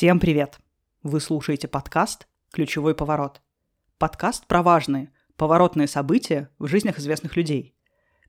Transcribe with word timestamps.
Всем 0.00 0.18
привет! 0.18 0.58
Вы 1.02 1.20
слушаете 1.20 1.68
подкаст 1.68 2.26
«Ключевой 2.52 2.94
поворот». 2.94 3.42
Подкаст 3.98 4.46
про 4.46 4.62
важные, 4.62 5.12
поворотные 5.36 5.88
события 5.88 6.48
в 6.58 6.68
жизнях 6.68 6.98
известных 6.98 7.36
людей. 7.36 7.76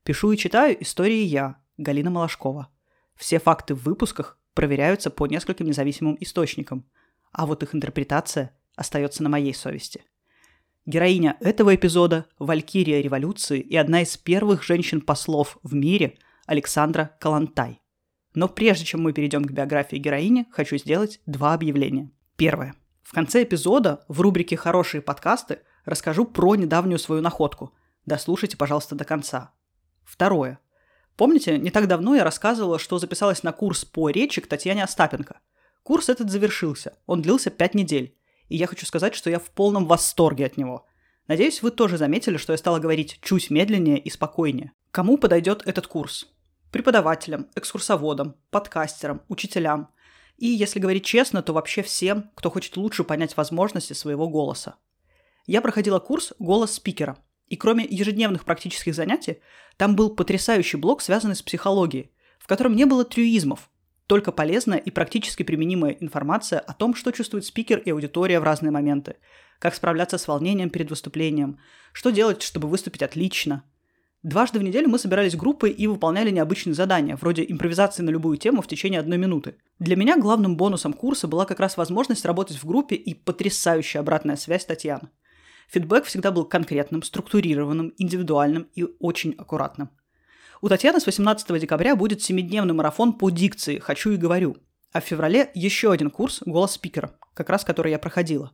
Пишу 0.03 0.33
и 0.33 0.37
читаю 0.37 0.83
истории 0.83 1.23
я, 1.23 1.61
Галина 1.77 2.09
Малашкова. 2.09 2.67
Все 3.15 3.39
факты 3.39 3.73
в 3.73 3.83
выпусках 3.83 4.37
проверяются 4.53 5.09
по 5.09 5.27
нескольким 5.27 5.65
независимым 5.65 6.17
источникам, 6.19 6.85
а 7.31 7.45
вот 7.45 7.63
их 7.63 7.73
интерпретация 7.73 8.53
остается 8.75 9.23
на 9.23 9.29
моей 9.29 9.53
совести. 9.53 10.03
Героиня 10.85 11.37
этого 11.39 11.73
эпизода– 11.73 12.25
Валькирия 12.37 12.99
революции 12.99 13.61
и 13.61 13.77
одна 13.77 14.01
из 14.01 14.17
первых 14.17 14.61
женщин-послов 14.61 15.57
в 15.63 15.73
мире 15.73 16.17
Александра 16.47 17.15
Калантай. 17.21 17.80
Но 18.33 18.47
прежде 18.47 18.85
чем 18.85 19.01
мы 19.01 19.13
перейдем 19.13 19.43
к 19.43 19.51
биографии 19.51 19.97
героини, 19.97 20.47
хочу 20.51 20.77
сделать 20.77 21.19
два 21.25 21.53
объявления. 21.53 22.09
Первое. 22.37 22.75
В 23.03 23.13
конце 23.13 23.43
эпизода 23.43 24.05
в 24.07 24.21
рубрике 24.21 24.55
«Хорошие 24.55 25.01
подкасты» 25.01 25.59
расскажу 25.85 26.25
про 26.25 26.55
недавнюю 26.55 26.99
свою 26.99 27.21
находку. 27.21 27.73
Дослушайте, 28.05 28.57
пожалуйста, 28.57 28.95
до 28.95 29.03
конца. 29.03 29.53
Второе. 30.03 30.59
Помните, 31.17 31.57
не 31.57 31.71
так 31.71 31.87
давно 31.87 32.15
я 32.15 32.23
рассказывала, 32.23 32.79
что 32.79 32.99
записалась 32.99 33.43
на 33.43 33.51
курс 33.51 33.85
по 33.85 34.09
речи 34.09 34.41
к 34.41 34.47
Татьяне 34.47 34.83
Остапенко. 34.83 35.39
Курс 35.83 36.09
этот 36.09 36.29
завершился. 36.29 36.93
Он 37.05 37.21
длился 37.21 37.49
пять 37.49 37.75
недель 37.75 38.15
и 38.51 38.57
я 38.57 38.67
хочу 38.67 38.85
сказать, 38.85 39.15
что 39.15 39.29
я 39.29 39.39
в 39.39 39.49
полном 39.49 39.87
восторге 39.87 40.45
от 40.45 40.57
него. 40.57 40.85
Надеюсь, 41.27 41.61
вы 41.61 41.71
тоже 41.71 41.97
заметили, 41.97 42.35
что 42.35 42.51
я 42.51 42.57
стала 42.57 42.79
говорить 42.79 43.19
чуть 43.21 43.49
медленнее 43.49 43.97
и 43.97 44.09
спокойнее. 44.09 44.73
Кому 44.91 45.17
подойдет 45.17 45.63
этот 45.65 45.87
курс? 45.87 46.27
Преподавателям, 46.71 47.47
экскурсоводам, 47.55 48.35
подкастерам, 48.49 49.21
учителям. 49.27 49.89
И, 50.37 50.47
если 50.47 50.79
говорить 50.79 51.05
честно, 51.05 51.43
то 51.43 51.53
вообще 51.53 51.83
всем, 51.83 52.31
кто 52.35 52.49
хочет 52.49 52.77
лучше 52.77 53.03
понять 53.03 53.37
возможности 53.37 53.93
своего 53.93 54.29
голоса. 54.29 54.75
Я 55.45 55.61
проходила 55.61 55.99
курс 55.99 56.33
«Голос 56.39 56.73
спикера», 56.73 57.17
и 57.47 57.57
кроме 57.57 57.85
ежедневных 57.85 58.45
практических 58.45 58.95
занятий, 58.95 59.41
там 59.75 59.97
был 59.97 60.15
потрясающий 60.15 60.77
блок, 60.77 61.01
связанный 61.01 61.35
с 61.35 61.41
психологией, 61.41 62.11
в 62.39 62.47
котором 62.47 62.77
не 62.77 62.85
было 62.85 63.03
трюизмов, 63.03 63.69
только 64.07 64.31
полезная 64.31 64.77
и 64.77 64.89
практически 64.89 65.43
применимая 65.43 65.91
информация 65.91 66.59
о 66.59 66.73
том, 66.73 66.95
что 66.95 67.11
чувствует 67.11 67.43
спикер 67.43 67.79
и 67.79 67.91
аудитория 67.91 68.39
в 68.39 68.43
разные 68.43 68.71
моменты, 68.71 69.17
как 69.59 69.75
справляться 69.75 70.17
с 70.17 70.29
волнением 70.29 70.69
перед 70.69 70.89
выступлением, 70.89 71.59
что 71.91 72.09
делать, 72.11 72.41
чтобы 72.41 72.69
выступить 72.69 73.03
отлично. 73.03 73.63
Дважды 74.23 74.59
в 74.59 74.63
неделю 74.63 74.87
мы 74.87 74.99
собирались 74.99 75.35
группой 75.35 75.71
и 75.71 75.87
выполняли 75.87 76.29
необычные 76.29 76.75
задания, 76.75 77.15
вроде 77.15 77.43
импровизации 77.43 78.03
на 78.03 78.11
любую 78.11 78.37
тему 78.37 78.61
в 78.61 78.67
течение 78.67 78.99
одной 78.99 79.17
минуты. 79.17 79.55
Для 79.79 79.95
меня 79.95 80.15
главным 80.15 80.57
бонусом 80.57 80.93
курса 80.93 81.27
была 81.27 81.45
как 81.45 81.59
раз 81.59 81.75
возможность 81.75 82.23
работать 82.23 82.57
в 82.57 82.65
группе 82.67 82.95
и 82.95 83.15
потрясающая 83.15 83.99
обратная 83.99 84.35
связь 84.35 84.65
Татьяны. 84.65 85.09
Фидбэк 85.69 86.05
всегда 86.05 86.29
был 86.29 86.45
конкретным, 86.45 87.01
структурированным, 87.01 87.93
индивидуальным 87.97 88.67
и 88.75 88.85
очень 88.99 89.33
аккуратным. 89.39 89.89
У 90.61 90.69
Татьяны 90.69 90.99
с 90.99 91.07
18 91.07 91.59
декабря 91.59 91.95
будет 91.95 92.21
семидневный 92.21 92.75
марафон 92.75 93.13
по 93.13 93.31
дикции 93.31 93.79
«Хочу 93.79 94.11
и 94.11 94.17
говорю». 94.17 94.57
А 94.91 95.01
в 95.01 95.05
феврале 95.05 95.49
еще 95.55 95.91
один 95.91 96.11
курс 96.11 96.43
«Голос 96.45 96.73
спикера», 96.73 97.15
как 97.33 97.49
раз 97.49 97.63
который 97.63 97.91
я 97.91 97.97
проходила. 97.97 98.51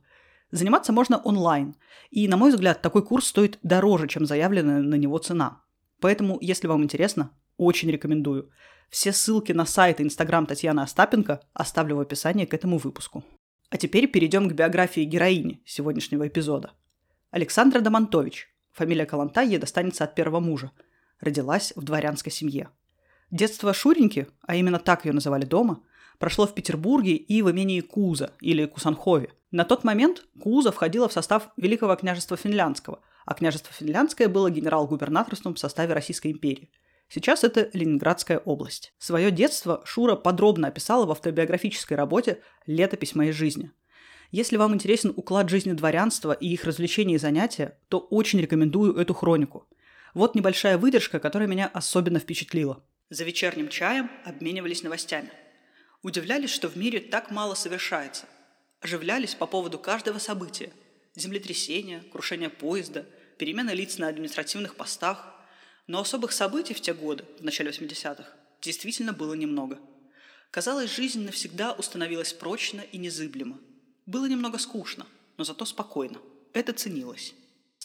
Заниматься 0.50 0.92
можно 0.92 1.18
онлайн. 1.18 1.74
И, 2.10 2.26
на 2.28 2.36
мой 2.36 2.50
взгляд, 2.50 2.80
такой 2.82 3.04
курс 3.04 3.26
стоит 3.26 3.58
дороже, 3.62 4.08
чем 4.08 4.26
заявленная 4.26 4.82
на 4.82 4.94
него 4.94 5.18
цена. 5.18 5.62
Поэтому, 6.00 6.38
если 6.40 6.66
вам 6.66 6.84
интересно, 6.84 7.30
очень 7.56 7.90
рекомендую. 7.90 8.50
Все 8.88 9.12
ссылки 9.12 9.52
на 9.52 9.66
сайт 9.66 10.00
и 10.00 10.02
инстаграм 10.02 10.46
Татьяны 10.46 10.80
Остапенко 10.80 11.40
оставлю 11.52 11.96
в 11.96 12.00
описании 12.00 12.46
к 12.46 12.54
этому 12.54 12.78
выпуску. 12.78 13.24
А 13.70 13.76
теперь 13.76 14.08
перейдем 14.08 14.48
к 14.48 14.54
биографии 14.54 15.02
героини 15.02 15.62
сегодняшнего 15.66 16.26
эпизода. 16.26 16.70
Александра 17.30 17.80
Домонтович. 17.80 18.48
Фамилия 18.72 19.04
Калантай 19.04 19.48
ей 19.48 19.58
достанется 19.58 20.04
от 20.04 20.14
первого 20.14 20.40
мужа– 20.40 20.70
родилась 21.20 21.72
в 21.76 21.82
дворянской 21.82 22.32
семье. 22.32 22.70
Детство 23.30 23.74
Шуреньки, 23.74 24.28
а 24.42 24.56
именно 24.56 24.78
так 24.78 25.04
ее 25.04 25.12
называли 25.12 25.44
дома, 25.44 25.82
прошло 26.18 26.46
в 26.46 26.54
Петербурге 26.54 27.16
и 27.16 27.42
в 27.42 27.50
имении 27.50 27.80
Куза 27.80 28.32
или 28.40 28.66
Кусанхове. 28.66 29.32
На 29.50 29.64
тот 29.64 29.84
момент 29.84 30.24
Куза 30.40 30.72
входила 30.72 31.08
в 31.08 31.12
состав 31.12 31.50
Великого 31.56 31.96
княжества 31.96 32.36
Финляндского, 32.36 33.00
а 33.24 33.34
княжество 33.34 33.72
Финляндское 33.72 34.28
было 34.28 34.50
генерал-губернаторством 34.50 35.54
в 35.54 35.58
составе 35.58 35.94
Российской 35.94 36.32
империи. 36.32 36.70
Сейчас 37.08 37.44
это 37.44 37.70
Ленинградская 37.72 38.38
область. 38.38 38.92
Свое 38.98 39.30
детство 39.30 39.82
Шура 39.84 40.14
подробно 40.14 40.68
описала 40.68 41.06
в 41.06 41.10
автобиографической 41.10 41.96
работе 41.96 42.42
«Летопись 42.66 43.14
моей 43.14 43.32
жизни». 43.32 43.70
Если 44.30 44.58
вам 44.58 44.74
интересен 44.74 45.14
уклад 45.16 45.48
жизни 45.48 45.72
дворянства 45.72 46.32
и 46.32 46.48
их 46.48 46.64
развлечения 46.64 47.14
и 47.14 47.18
занятия, 47.18 47.78
то 47.88 47.98
очень 47.98 48.40
рекомендую 48.40 48.94
эту 48.96 49.14
хронику– 49.14 49.66
вот 50.14 50.34
небольшая 50.34 50.78
выдержка, 50.78 51.20
которая 51.20 51.48
меня 51.48 51.70
особенно 51.72 52.18
впечатлила. 52.18 52.82
За 53.10 53.24
вечерним 53.24 53.68
чаем 53.68 54.10
обменивались 54.24 54.82
новостями. 54.82 55.30
Удивлялись, 56.02 56.50
что 56.50 56.68
в 56.68 56.76
мире 56.76 57.00
так 57.00 57.30
мало 57.30 57.54
совершается. 57.54 58.26
Оживлялись 58.80 59.34
по 59.34 59.46
поводу 59.46 59.78
каждого 59.78 60.18
события. 60.18 60.72
Землетрясения, 61.16 62.04
крушения 62.12 62.48
поезда, 62.48 63.04
перемена 63.36 63.72
лиц 63.72 63.98
на 63.98 64.08
административных 64.08 64.76
постах. 64.76 65.34
Но 65.88 66.00
особых 66.00 66.32
событий 66.32 66.74
в 66.74 66.80
те 66.80 66.94
годы, 66.94 67.24
в 67.40 67.44
начале 67.44 67.70
80-х, 67.70 68.24
действительно 68.60 69.12
было 69.12 69.34
немного. 69.34 69.78
Казалось, 70.50 70.94
жизнь 70.94 71.24
навсегда 71.24 71.72
установилась 71.72 72.32
прочно 72.32 72.80
и 72.92 72.98
незыблемо. 72.98 73.58
Было 74.06 74.26
немного 74.26 74.58
скучно, 74.58 75.06
но 75.36 75.44
зато 75.44 75.64
спокойно. 75.64 76.20
Это 76.52 76.72
ценилось. 76.72 77.34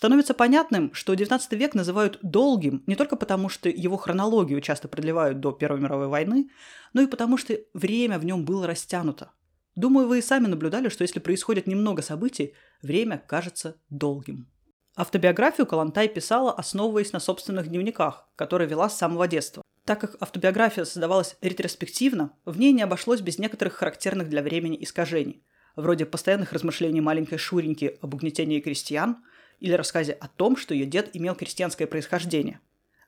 Становится 0.03 0.33
понятным, 0.33 0.93
что 0.93 1.13
XIX 1.13 1.39
век 1.51 1.75
называют 1.75 2.19
долгим 2.21 2.83
не 2.87 2.97
только 2.97 3.15
потому, 3.15 3.47
что 3.47 3.69
его 3.69 3.95
хронологию 3.95 4.59
часто 4.59 4.89
продлевают 4.89 5.39
до 5.39 5.53
Первой 5.53 5.79
мировой 5.79 6.09
войны, 6.09 6.49
но 6.91 7.01
и 7.01 7.07
потому, 7.07 7.37
что 7.37 7.57
время 7.73 8.19
в 8.19 8.25
нем 8.25 8.43
было 8.43 8.67
растянуто. 8.67 9.31
Думаю, 9.77 10.09
вы 10.09 10.19
и 10.19 10.21
сами 10.21 10.47
наблюдали, 10.47 10.89
что 10.89 11.03
если 11.03 11.21
происходит 11.21 11.67
немного 11.67 12.01
событий, 12.01 12.53
время 12.81 13.23
кажется 13.25 13.77
долгим. 13.89 14.51
Автобиографию 14.97 15.65
Калантай 15.65 16.09
писала, 16.09 16.51
основываясь 16.51 17.13
на 17.13 17.21
собственных 17.21 17.69
дневниках, 17.69 18.27
которые 18.35 18.67
вела 18.67 18.89
с 18.89 18.97
самого 18.97 19.25
детства. 19.29 19.63
Так 19.85 20.01
как 20.01 20.17
автобиография 20.21 20.83
создавалась 20.83 21.37
ретроспективно, 21.39 22.33
в 22.43 22.59
ней 22.59 22.73
не 22.73 22.81
обошлось 22.81 23.21
без 23.21 23.39
некоторых 23.39 23.75
характерных 23.75 24.27
для 24.27 24.41
времени 24.41 24.83
искажений, 24.83 25.45
вроде 25.77 26.05
постоянных 26.05 26.51
размышлений 26.51 26.99
маленькой 26.99 27.37
Шуреньки 27.37 27.97
об 28.01 28.13
угнетении 28.13 28.59
крестьян– 28.59 29.23
или 29.63 29.73
рассказе 29.73 30.11
о 30.11 30.27
том, 30.27 30.57
что 30.57 30.73
ее 30.73 30.85
дед 30.85 31.09
имел 31.13 31.35
крестьянское 31.35 31.87
происхождение. 31.87 32.59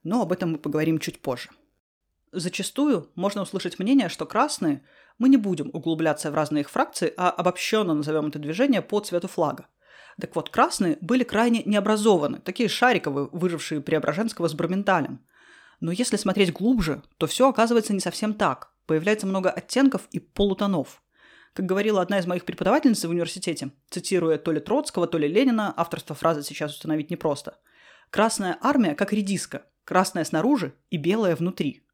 Но 0.04 0.22
об 0.22 0.32
этом 0.32 0.54
мы 0.54 0.58
поговорим 0.58 1.00
чуть 1.00 1.20
позже. 1.20 1.50
Зачастую 2.32 3.12
можно 3.16 3.42
услышать 3.42 3.78
мнение, 3.78 4.08
что 4.08 4.26
красные 4.26 4.82
мы 5.18 5.28
не 5.28 5.36
будем 5.36 5.70
углубляться 5.74 6.32
в 6.32 6.34
разные 6.34 6.62
их 6.62 6.70
фракции, 6.70 7.14
а 7.18 7.30
обобщенно 7.30 7.94
назовем 7.94 8.28
это 8.28 8.40
движение 8.40 8.82
по 8.82 9.02
цвету 9.02 9.28
флага. 9.28 9.68
Так 10.20 10.34
вот, 10.38 10.50
красные 10.50 10.98
были 11.02 11.26
крайне 11.26 11.62
необразованы, 11.66 12.40
такие 12.40 12.70
шариковые, 12.70 13.28
выжившие 13.34 13.82
Преображенского 13.82 14.48
с 14.48 14.54
Браменталем. 14.54 15.20
Но 15.82 15.92
если 15.92 16.16
смотреть 16.16 16.54
глубже, 16.54 17.04
то 17.18 17.28
все 17.28 17.50
оказывается 17.50 17.92
не 17.92 18.00
совсем 18.00 18.34
так. 18.34 18.72
Появляется 18.86 19.28
много 19.28 19.50
оттенков 19.50 20.08
и 20.12 20.20
полутонов. 20.20 21.04
Как 21.56 21.66
говорила 21.66 22.02
одна 22.02 22.20
из 22.20 22.28
моих 22.28 22.44
преподавательниц 22.44 23.06
в 23.06 23.10
университете, 23.10 23.72
цитируя 23.90 24.38
то 24.38 24.52
ли 24.52 24.60
Троцкого, 24.60 25.08
то 25.08 25.18
ли 25.18 25.30
Ленина, 25.30 25.74
авторство 25.78 26.14
фразы 26.14 26.44
сейчас 26.44 26.74
установить 26.74 27.10
непросто. 27.10 27.58
«Красная 28.10 28.58
армия 28.62 28.94
как 28.94 29.14
редиска, 29.14 29.64
красная 29.86 30.26
снаружи 30.26 30.74
и 30.90 30.98
белая 30.98 31.34
внутри». 31.34 31.88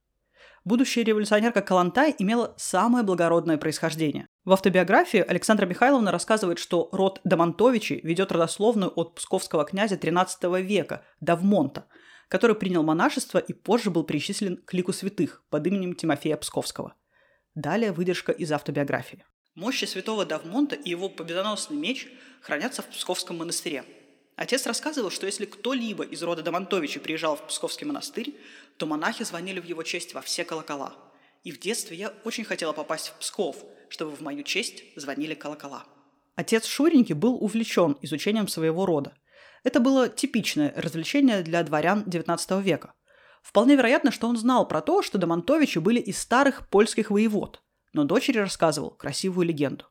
Будущая 0.66 1.04
революционерка 1.04 1.62
Калантай 1.62 2.16
имела 2.18 2.56
самое 2.58 3.06
благородное 3.06 3.60
происхождение. 3.60 4.26
В 4.46 4.52
автобиографии 4.52 5.20
Александра 5.20 5.68
Михайловна 5.68 6.12
рассказывает, 6.12 6.58
что 6.58 6.90
род 6.92 7.22
Домонтовичи 7.24 8.00
ведет 8.04 8.32
родословную 8.32 8.92
от 8.96 9.14
псковского 9.14 9.64
князя 9.64 9.96
XIII 9.96 10.60
века, 10.60 11.06
Давмонта, 11.20 11.86
который 12.30 12.56
принял 12.56 12.82
монашество 12.82 13.38
и 13.38 13.54
позже 13.54 13.92
был 13.92 14.06
причислен 14.06 14.58
к 14.58 14.74
лику 14.74 14.92
святых 14.92 15.44
под 15.52 15.68
именем 15.68 15.94
Тимофея 15.94 16.38
Псковского. 16.38 16.96
Далее 17.54 17.92
выдержка 17.92 18.32
из 18.32 18.52
автобиографии. 18.52 19.24
Мощи 19.56 19.84
святого 19.84 20.26
Давмонта 20.26 20.76
и 20.78 20.90
его 20.90 21.10
победоносный 21.10 21.76
меч 21.76 22.08
хранятся 22.42 22.82
в 22.82 22.88
Псковском 22.88 23.38
монастыре. 23.38 23.84
Отец 24.38 24.66
рассказывал, 24.66 25.12
что 25.12 25.26
если 25.26 25.44
кто-либо 25.44 26.06
из 26.06 26.24
рода 26.24 26.42
Домонтовича 26.42 27.02
приезжал 27.02 27.36
в 27.36 27.46
Псковский 27.48 27.86
монастырь, 27.86 28.40
то 28.78 28.86
монахи 28.86 29.26
звонили 29.26 29.60
в 29.60 29.66
его 29.66 29.84
честь 29.84 30.14
во 30.14 30.22
все 30.22 30.46
колокола. 30.46 30.96
И 31.44 31.52
в 31.52 31.60
детстве 31.60 31.98
я 31.98 32.14
очень 32.24 32.46
хотела 32.46 32.72
попасть 32.72 33.10
в 33.10 33.16
Псков, 33.16 33.58
чтобы 33.90 34.16
в 34.16 34.22
мою 34.22 34.44
честь 34.44 34.84
звонили 34.96 35.34
колокола. 35.34 35.84
Отец 36.36 36.66
Шуреньки 36.66 37.12
был 37.12 37.36
увлечен 37.36 37.98
изучением 38.02 38.48
своего 38.48 38.86
рода. 38.86 39.18
Это 39.66 39.82
было 39.82 40.08
типичное 40.08 40.74
развлечение 40.78 41.42
для 41.42 41.62
дворян 41.64 42.04
XIX 42.04 42.62
века. 42.62 42.94
Вполне 43.42 43.76
вероятно, 43.76 44.12
что 44.12 44.30
он 44.30 44.38
знал 44.38 44.66
про 44.66 44.82
то, 44.82 45.02
что 45.02 45.18
Домонтовичи 45.18 45.80
были 45.80 46.00
из 46.00 46.18
старых 46.20 46.70
польских 46.70 47.12
воевод– 47.12 47.62
но 47.94 48.04
дочери 48.04 48.40
рассказывал 48.40 48.92
красивую 48.92 49.48
легенду. 49.48 49.86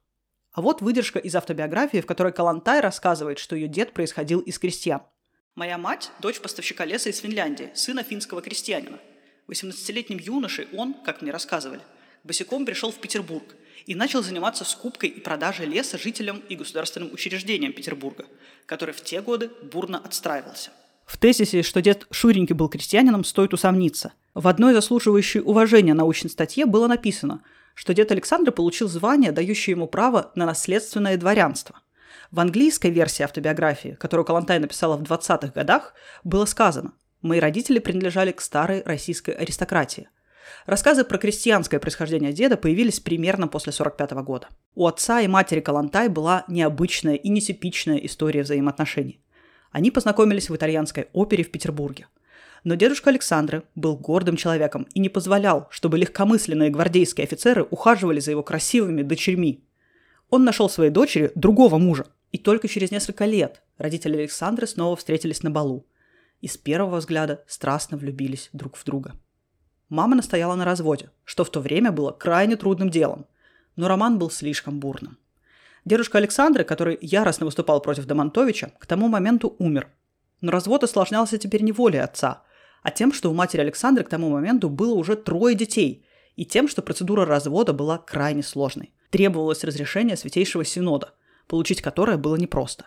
А 0.52 0.62
вот 0.62 0.82
выдержка 0.82 1.18
из 1.18 1.34
автобиографии, 1.36 2.00
в 2.00 2.06
которой 2.06 2.32
Калантай 2.32 2.80
рассказывает, 2.80 3.38
что 3.38 3.54
ее 3.54 3.68
дед 3.68 3.92
происходил 3.92 4.40
из 4.40 4.58
крестьян. 4.58 5.02
«Моя 5.54 5.78
мать– 5.78 6.10
дочь 6.20 6.40
поставщика 6.40 6.84
леса 6.84 7.10
из 7.10 7.18
Финляндии, 7.18 7.70
сына 7.74 8.02
финского 8.02 8.40
крестьянина. 8.40 8.98
18-летним 9.48 10.18
юношей 10.18 10.68
он, 10.72 10.94
как 10.94 11.22
мне 11.22 11.30
рассказывали, 11.30 11.80
босиком 12.24 12.64
пришел 12.64 12.90
в 12.90 12.96
Петербург 12.96 13.44
и 13.86 13.94
начал 13.94 14.22
заниматься 14.22 14.64
скупкой 14.64 15.08
и 15.08 15.20
продажей 15.20 15.66
леса 15.66 15.98
жителям 15.98 16.42
и 16.48 16.56
государственным 16.56 17.12
учреждениям 17.12 17.72
Петербурга, 17.72 18.26
который 18.66 18.94
в 18.94 19.02
те 19.02 19.20
годы 19.20 19.50
бурно 19.62 19.98
отстраивался. 19.98 20.70
В 21.04 21.18
тезисе, 21.18 21.62
что 21.62 21.82
дед 21.82 22.06
Шуренький 22.12 22.54
был 22.54 22.68
крестьянином, 22.68 23.24
стоит 23.24 23.52
усомниться. 23.52 24.12
В 24.34 24.46
одной 24.46 24.74
заслуживающей 24.74 25.40
уважения 25.40 25.94
научной 25.94 26.30
статье 26.30 26.66
было 26.66 26.86
написано, 26.86 27.42
что 27.80 27.94
дед 27.94 28.12
Александр 28.12 28.52
получил 28.52 28.88
звание, 28.88 29.32
дающее 29.32 29.72
ему 29.72 29.86
право 29.86 30.32
на 30.34 30.44
наследственное 30.44 31.16
дворянство. 31.16 31.80
В 32.30 32.38
английской 32.38 32.90
версии 32.90 33.22
автобиографии, 33.22 33.96
которую 33.98 34.26
Калантай 34.26 34.58
написала 34.58 34.98
в 34.98 35.02
20-х 35.02 35.48
годах, 35.54 35.94
было 36.22 36.44
сказано 36.44 36.92
«Мои 37.22 37.40
родители 37.40 37.78
принадлежали 37.78 38.32
к 38.32 38.42
старой 38.42 38.82
российской 38.82 39.30
аристократии– 39.30 40.10
Рассказы 40.66 41.04
про 41.04 41.16
крестьянское 41.16 41.78
происхождение 41.78 42.32
деда 42.32 42.56
появились 42.56 42.98
примерно 42.98 43.46
после 43.46 43.72
45 43.72 44.10
года. 44.24 44.48
У 44.74 44.86
отца 44.86 45.20
и 45.20 45.28
матери 45.28 45.60
Калантай 45.60 46.08
была 46.08 46.44
необычная 46.48 47.14
и 47.14 47.28
нетипичная 47.28 47.98
история 47.98 48.42
взаимоотношений. 48.42 49.22
Они 49.70 49.92
познакомились 49.92 50.50
в 50.50 50.56
итальянской 50.56 51.08
опере 51.12 51.44
в 51.44 51.52
Петербурге. 51.52 52.08
Но 52.64 52.74
дедушка 52.74 53.10
Александры 53.10 53.62
был 53.74 53.96
гордым 53.96 54.36
человеком 54.36 54.86
и 54.94 55.00
не 55.00 55.08
позволял, 55.08 55.68
чтобы 55.70 55.98
легкомысленные 55.98 56.70
гвардейские 56.70 57.24
офицеры 57.24 57.66
ухаживали 57.70 58.20
за 58.20 58.32
его 58.32 58.42
красивыми 58.42 59.02
дочерьми. 59.02 59.64
Он 60.28 60.44
нашел 60.44 60.68
своей 60.68 60.90
дочери 60.90 61.32
другого 61.34 61.78
мужа, 61.78 62.06
и 62.32 62.38
только 62.38 62.68
через 62.68 62.90
несколько 62.90 63.24
лет 63.24 63.62
родители 63.78 64.16
Александры 64.18 64.66
снова 64.66 64.96
встретились 64.96 65.42
на 65.42 65.50
балу. 65.50 65.86
И 66.40 66.48
с 66.48 66.56
первого 66.56 66.96
взгляда 66.96 67.42
страстно 67.46 67.96
влюбились 67.96 68.50
друг 68.52 68.76
в 68.76 68.84
друга. 68.84 69.14
Мама 69.88 70.14
настояла 70.14 70.54
на 70.54 70.64
разводе, 70.64 71.10
что 71.24 71.44
в 71.44 71.50
то 71.50 71.60
время 71.60 71.90
было 71.90 72.12
крайне 72.12 72.56
трудным 72.56 72.90
делом. 72.90 73.26
Но 73.76 73.88
роман 73.88 74.18
был 74.18 74.30
слишком 74.30 74.78
бурным. 74.78 75.18
Дедушка 75.84 76.18
Александры, 76.18 76.64
который 76.64 76.98
яростно 77.00 77.46
выступал 77.46 77.80
против 77.80 78.06
Домонтовича, 78.06 78.72
к 78.78 78.86
тому 78.86 79.08
моменту 79.08 79.56
умер. 79.58 79.88
Но 80.40 80.52
развод 80.52 80.84
осложнялся 80.84 81.38
теперь 81.38 81.62
не 81.62 81.72
волей 81.72 81.98
отца, 81.98 82.42
а 82.82 82.90
тем, 82.90 83.12
что 83.12 83.30
у 83.30 83.34
матери 83.34 83.60
Александры 83.60 84.04
к 84.04 84.08
тому 84.08 84.30
моменту 84.30 84.68
было 84.68 84.94
уже 84.94 85.16
трое 85.16 85.54
детей, 85.54 86.04
и 86.36 86.44
тем, 86.44 86.68
что 86.68 86.82
процедура 86.82 87.24
развода 87.24 87.72
была 87.72 87.98
крайне 87.98 88.42
сложной. 88.42 88.92
Требовалось 89.10 89.64
разрешение 89.64 90.16
Святейшего 90.16 90.64
Синода, 90.64 91.14
получить 91.48 91.82
которое 91.82 92.16
было 92.16 92.36
непросто. 92.36 92.86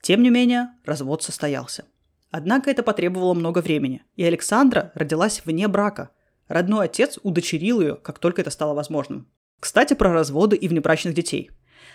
Тем 0.00 0.22
не 0.22 0.30
менее, 0.30 0.70
развод 0.84 1.22
состоялся. 1.22 1.84
Однако 2.30 2.70
это 2.70 2.82
потребовало 2.82 3.34
много 3.34 3.60
времени, 3.60 4.02
и 4.16 4.24
Александра 4.24 4.92
родилась 4.94 5.42
вне 5.44 5.68
брака– 5.68 6.10
Родной 6.50 6.86
отец 6.86 7.16
удочерил 7.22 7.80
ее, 7.80 7.94
как 7.94 8.18
только 8.18 8.40
это 8.40 8.50
стало 8.50 8.74
возможным. 8.74 9.28
Кстати, 9.60 9.94
про 9.94 10.12
разводы 10.12 10.56
и 10.56 10.66
внебрачных 10.66 11.14
детей. 11.14 11.52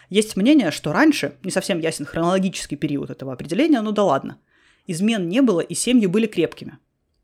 Есть 0.08 0.38
мнение, 0.38 0.72
что 0.72 0.94
раньше, 0.94 1.36
не 1.44 1.52
совсем 1.52 1.80
ясен 1.80 2.06
хронологический 2.06 2.78
период 2.78 3.10
этого 3.10 3.34
определения, 3.34 3.82
но 3.82 3.92
да 3.92 4.06
ладно, 4.06 4.40
измен 4.88 5.28
не 5.28 5.42
было 5.42 5.60
и 5.60 5.74
семьи 5.74 6.06
были 6.06 6.26
крепкими. 6.26 6.78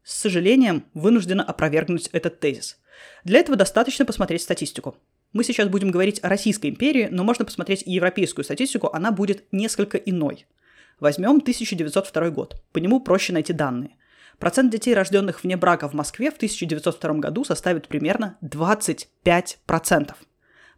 С 0.04 0.20
сожалением, 0.20 0.86
вынуждена 0.94 1.44
опровергнуть 1.44 2.10
этот 2.12 2.40
тезис. 2.40 2.80
Для 3.24 3.40
этого 3.40 3.58
достаточно 3.58 4.06
посмотреть 4.06 4.42
статистику. 4.42 4.96
Мы 5.34 5.44
сейчас 5.44 5.70
будем 5.70 5.92
говорить 5.92 6.20
о 6.24 6.30
Российской 6.30 6.68
империи, 6.68 7.08
но 7.10 7.24
можно 7.24 7.46
посмотреть 7.46 7.84
и 7.86 7.92
европейскую 7.92 8.44
статистику, 8.44 8.90
она 8.92 9.12
будет 9.12 9.46
несколько 9.52 9.98
иной. 9.98 10.46
Возьмем 11.00 11.38
1902 11.38 12.30
год. 12.30 12.62
По 12.74 12.80
нему 12.80 13.00
проще 13.00 13.34
найти 13.34 13.54
данные. 13.54 13.96
Процент 14.40 14.72
детей, 14.72 14.94
рожденных 14.94 15.44
вне 15.44 15.56
брака 15.56 15.88
в 15.88 15.94
Москве 15.94 16.32
в 16.32 16.36
1902 16.36 17.14
году 17.16 17.44
составит 17.44 17.88
примерно 17.88 18.38
25%. 18.42 20.16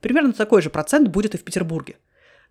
Примерно 0.02 0.34
такой 0.34 0.62
же 0.62 0.70
процент 0.70 1.08
будет 1.08 1.34
и 1.34 1.38
в 1.38 1.44
Петербурге. 1.44 1.96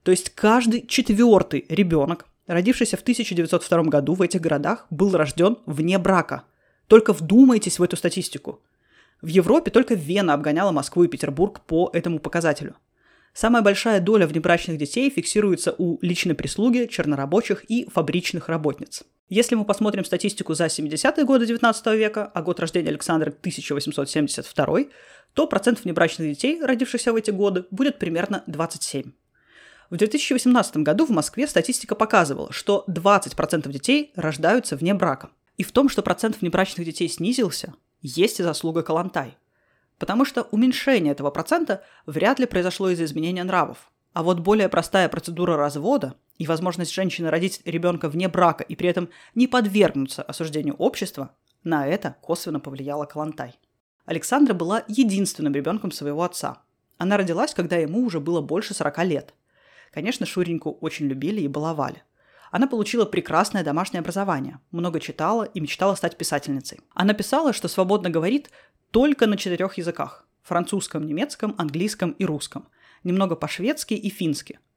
То 0.02 0.10
есть 0.10 0.30
каждый 0.30 0.86
четвертый 0.86 1.66
ребенок, 1.68 2.26
родившийся 2.46 2.96
в 2.96 3.02
1902 3.02 3.82
году 3.84 4.14
в 4.14 4.22
этих 4.22 4.40
городах, 4.40 4.86
был 4.90 5.14
рожден 5.16 5.58
вне 5.66 5.98
брака. 5.98 6.44
Только 6.92 7.14
вдумайтесь 7.14 7.78
в 7.78 7.82
эту 7.82 7.96
статистику. 7.96 8.60
В 9.22 9.26
Европе 9.28 9.70
только 9.70 9.94
Вена 9.94 10.34
обгоняла 10.34 10.72
Москву 10.72 11.04
и 11.04 11.08
Петербург 11.08 11.62
по 11.62 11.88
этому 11.94 12.18
показателю. 12.18 12.76
Самая 13.32 13.62
большая 13.62 13.98
доля 13.98 14.26
внебрачных 14.26 14.76
детей 14.76 15.08
фиксируется 15.08 15.74
у 15.78 15.98
личной 16.02 16.34
прислуги, 16.34 16.86
чернорабочих 16.90 17.64
и 17.64 17.88
фабричных 17.88 18.50
работниц. 18.50 19.04
Если 19.30 19.54
мы 19.54 19.64
посмотрим 19.64 20.04
статистику 20.04 20.52
за 20.52 20.66
70-е 20.66 21.24
годы 21.24 21.46
19 21.46 21.86
века, 21.94 22.30
а 22.34 22.42
год 22.42 22.60
рождения 22.60 22.90
Александра 22.90 23.30
1872, 23.30 24.80
то 25.32 25.46
процент 25.46 25.82
внебрачных 25.82 26.28
детей, 26.28 26.62
родившихся 26.62 27.14
в 27.14 27.16
эти 27.16 27.30
годы, 27.30 27.64
будет 27.70 27.98
примерно 27.98 28.44
27. 28.48 29.12
В 29.88 29.96
2018 29.96 30.76
году 30.76 31.06
в 31.06 31.10
Москве 31.10 31.46
статистика 31.46 31.94
показывала, 31.94 32.52
что 32.52 32.84
20% 32.86 33.66
детей 33.72 34.12
рождаются 34.14 34.76
вне 34.76 34.92
брака. 34.92 35.30
И 35.62 35.64
в 35.64 35.70
том, 35.70 35.88
что 35.88 36.02
процент 36.02 36.40
внебрачных 36.40 36.84
детей 36.84 37.08
снизился, 37.08 37.74
есть 38.00 38.40
и 38.40 38.42
заслуга 38.42 38.82
Калантай. 38.82 39.38
Потому 39.96 40.24
что 40.24 40.42
уменьшение 40.50 41.12
этого 41.12 41.30
процента 41.30 41.84
вряд 42.04 42.40
ли 42.40 42.46
произошло 42.46 42.90
из-за 42.90 43.04
изменения 43.04 43.44
нравов. 43.44 43.92
А 44.12 44.24
вот 44.24 44.40
более 44.40 44.68
простая 44.68 45.08
процедура 45.08 45.56
развода 45.56 46.16
и 46.36 46.48
возможность 46.48 46.92
женщины 46.92 47.30
родить 47.30 47.62
ребенка 47.64 48.08
вне 48.08 48.26
брака 48.26 48.64
и 48.64 48.74
при 48.74 48.88
этом 48.88 49.08
не 49.36 49.46
подвергнуться 49.46 50.24
осуждению 50.24 50.74
общества, 50.78 51.30
на 51.62 51.86
это 51.86 52.16
косвенно 52.22 52.58
повлияла 52.58 53.04
Калантай. 53.04 53.54
Александра 54.04 54.54
была 54.54 54.82
единственным 54.88 55.54
ребенком 55.54 55.92
своего 55.92 56.24
отца. 56.24 56.60
Она 56.98 57.16
родилась, 57.16 57.54
когда 57.54 57.76
ему 57.76 58.04
уже 58.04 58.18
было 58.18 58.40
больше 58.40 58.74
40 58.74 59.04
лет. 59.04 59.34
Конечно, 59.92 60.26
Шуреньку 60.26 60.76
очень 60.80 61.06
любили 61.06 61.40
и 61.40 61.46
баловали. 61.46 62.02
Она 62.52 62.68
получила 62.68 63.04
прекрасное 63.04 63.64
домашнее 63.64 63.98
образование, 63.98 64.60
много 64.70 65.00
читала 65.00 65.42
и 65.42 65.58
мечтала 65.58 65.96
стать 65.96 66.16
писательницей. 66.16 66.78
Она 66.94 67.12
писала, 67.12 67.52
что 67.52 67.66
свободно 67.66 68.08
говорит 68.08 68.50
только 68.92 69.26
на 69.26 69.36
четырех 69.36 69.76
языках– 69.78 70.28
французском, 70.44 71.04
немецком, 71.04 71.56
английском 71.58 72.12
и 72.12 72.24
русском, 72.24 72.68
немного 73.02 73.34
по-шведски 73.34 73.94
и 73.94 74.08
фински– 74.08 74.60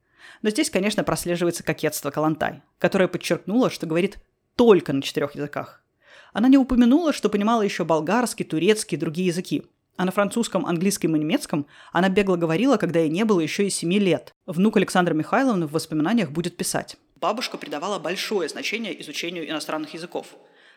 но 0.42 0.50
здесь, 0.50 0.70
конечно, 0.70 1.04
прослеживается 1.04 1.62
кокетство 1.62 2.10
Калантай, 2.10 2.62
которая 2.78 3.08
подчеркнула, 3.08 3.70
что 3.70 3.86
говорит 3.86 4.18
только 4.54 4.92
на 4.92 5.02
четырех 5.02 5.34
языках. 5.34 5.82
Она 6.32 6.48
не 6.48 6.58
упомянула, 6.58 7.12
что 7.12 7.28
понимала 7.28 7.62
еще 7.62 7.84
болгарский, 7.84 8.44
турецкий 8.44 8.96
и 8.96 9.00
другие 9.00 9.28
языки. 9.28 9.64
А 9.96 10.04
на 10.04 10.12
французском, 10.12 10.66
английском 10.66 11.16
и 11.16 11.18
немецком 11.18 11.66
она 11.90 12.10
бегло 12.10 12.36
говорила, 12.36 12.76
когда 12.76 13.00
ей 13.00 13.08
не 13.08 13.24
было 13.24 13.40
еще 13.40 13.66
и 13.66 13.70
семи 13.70 13.98
лет. 13.98 14.34
Внук 14.44 14.76
Александра 14.76 15.14
Михайловны 15.14 15.66
в 15.66 15.72
воспоминаниях 15.72 16.30
будет 16.30 16.56
писать. 16.56 16.98
Бабушка 17.16 17.58
придавала 17.58 17.98
большое 17.98 18.48
значение 18.48 19.00
изучению 19.02 19.48
иностранных 19.48 19.94
языков. 19.94 20.28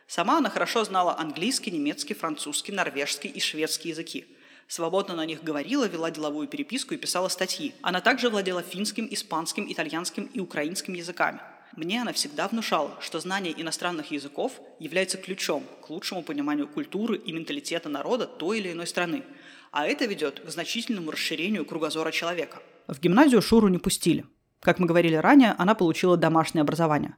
Сама 0.08 0.40
она 0.40 0.50
хорошо 0.50 0.84
знала 0.84 1.18
английский, 1.18 1.72
немецкий, 1.72 2.14
французский, 2.14 2.72
норвежский 2.72 3.30
и 3.30 3.40
шведский 3.40 3.90
языки– 3.90 4.26
свободно 4.70 5.16
на 5.16 5.26
них 5.26 5.44
говорила, 5.44 5.86
вела 5.86 6.12
деловую 6.12 6.48
переписку 6.48 6.94
и 6.94 6.98
писала 6.98 7.28
статьи. 7.28 7.74
Она 7.82 8.00
также 8.00 8.30
владела 8.30 8.62
финским, 8.62 9.08
испанским, 9.12 9.70
итальянским 9.70 10.26
и 10.26 10.40
украинским 10.40 10.94
языками. 10.94 11.42
Мне 11.76 12.02
она 12.02 12.14
всегда 12.14 12.48
внушала, 12.48 12.98
что 13.02 13.20
знание 13.20 13.54
иностранных 13.60 14.12
языков 14.12 14.54
является 14.80 15.18
ключом 15.18 15.64
к 15.82 15.90
лучшему 15.90 16.24
пониманию 16.24 16.68
культуры 16.68 17.18
и 17.18 17.32
менталитета 17.32 17.90
народа 17.90 18.26
той 18.26 18.60
или 18.60 18.72
иной 18.72 18.88
страны, 18.88 19.24
а 19.72 19.86
это 19.86 20.06
ведет 20.06 20.40
к 20.40 20.50
значительному 20.50 21.12
расширению 21.12 21.66
кругозора 21.66 22.12
человека. 22.12 22.60
В 22.88 23.00
гимназию 23.00 23.42
Шуру 23.42 23.68
не 23.68 23.78
пустили. 23.78 24.26
Как 24.62 24.80
мы 24.80 24.88
говорили 24.88 25.16
ранее, 25.16 25.56
она 25.58 25.76
получила 25.76 26.18
домашнее 26.18 26.62
образование. 26.62 27.16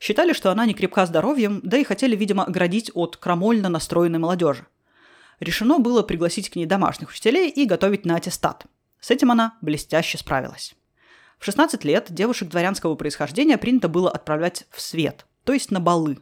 Считали, 0.00 0.32
что 0.32 0.50
она 0.50 0.66
не 0.66 0.74
крепка 0.74 1.06
здоровьем, 1.06 1.60
да 1.62 1.76
и 1.76 1.84
хотели, 1.84 2.16
видимо, 2.16 2.44
оградить 2.44 2.90
от 2.94 3.16
крамольно 3.16 3.68
настроенной 3.68 4.18
молодежи– 4.18 4.66
решено 5.40 5.78
было 5.78 6.02
пригласить 6.02 6.50
к 6.50 6.56
ней 6.56 6.66
домашних 6.66 7.10
учителей 7.10 7.50
и 7.50 7.64
готовить 7.64 8.04
на 8.04 8.16
аттестат. 8.16 8.66
С 9.00 9.10
этим 9.10 9.30
она 9.30 9.58
блестяще 9.62 10.18
справилась. 10.18 10.74
В 11.38 11.44
16 11.46 11.84
лет 11.84 12.06
девушек 12.10 12.50
дворянского 12.50 12.94
происхождения 12.94 13.56
принято 13.56 13.88
было 13.88 14.10
отправлять 14.10 14.66
в 14.70 14.80
свет, 14.80 15.26
то 15.44 15.54
есть 15.54 15.70
на 15.70 15.80
балы. 15.80 16.18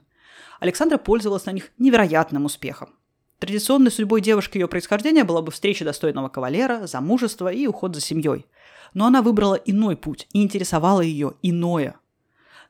Александра 0.61 0.97
пользовалась 0.97 1.47
на 1.47 1.51
них 1.51 1.71
невероятным 1.77 2.45
успехом. 2.45 2.95
Традиционной 3.39 3.91
судьбой 3.91 4.21
девушки 4.21 4.59
ее 4.59 4.69
происхождения 4.69 5.25
была 5.25 5.43
бы 5.43 5.53
встреча 5.53 5.85
достойного 5.85 6.29
кавалера, 6.29 6.87
замужество 6.87 7.53
и 7.53 7.67
уход 7.67 7.95
за 7.95 8.01
семьей. 8.01 8.47
Но 8.95 9.07
она 9.07 9.23
выбрала 9.23 9.55
иной 9.55 9.97
путь, 9.97 10.27
и 10.33 10.43
интересовало 10.43 11.01
ее 11.01 11.35
иное. 11.43 11.97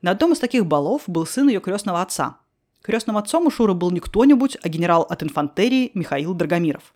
На 0.03 0.11
одном 0.11 0.33
из 0.33 0.39
таких 0.39 0.67
балов 0.67 1.03
был 1.07 1.27
сын 1.27 1.49
ее 1.49 1.61
крестного 1.61 2.03
отца, 2.03 2.39
Крестным 2.83 3.19
отцом 3.19 3.47
у 3.47 3.51
Шуры 3.51 3.75
был 3.75 3.91
не 3.91 4.01
кто-нибудь, 4.01 4.57
а 4.63 4.69
генерал 4.69 5.03
от 5.03 5.23
инфантерии 5.23 5.91
Михаил 5.95 6.35
Драгомиров. 6.35 6.95